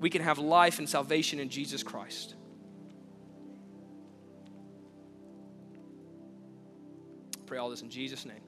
[0.00, 2.34] we can have life and salvation in Jesus Christ.
[7.48, 8.47] Pray all this in Jesus' name.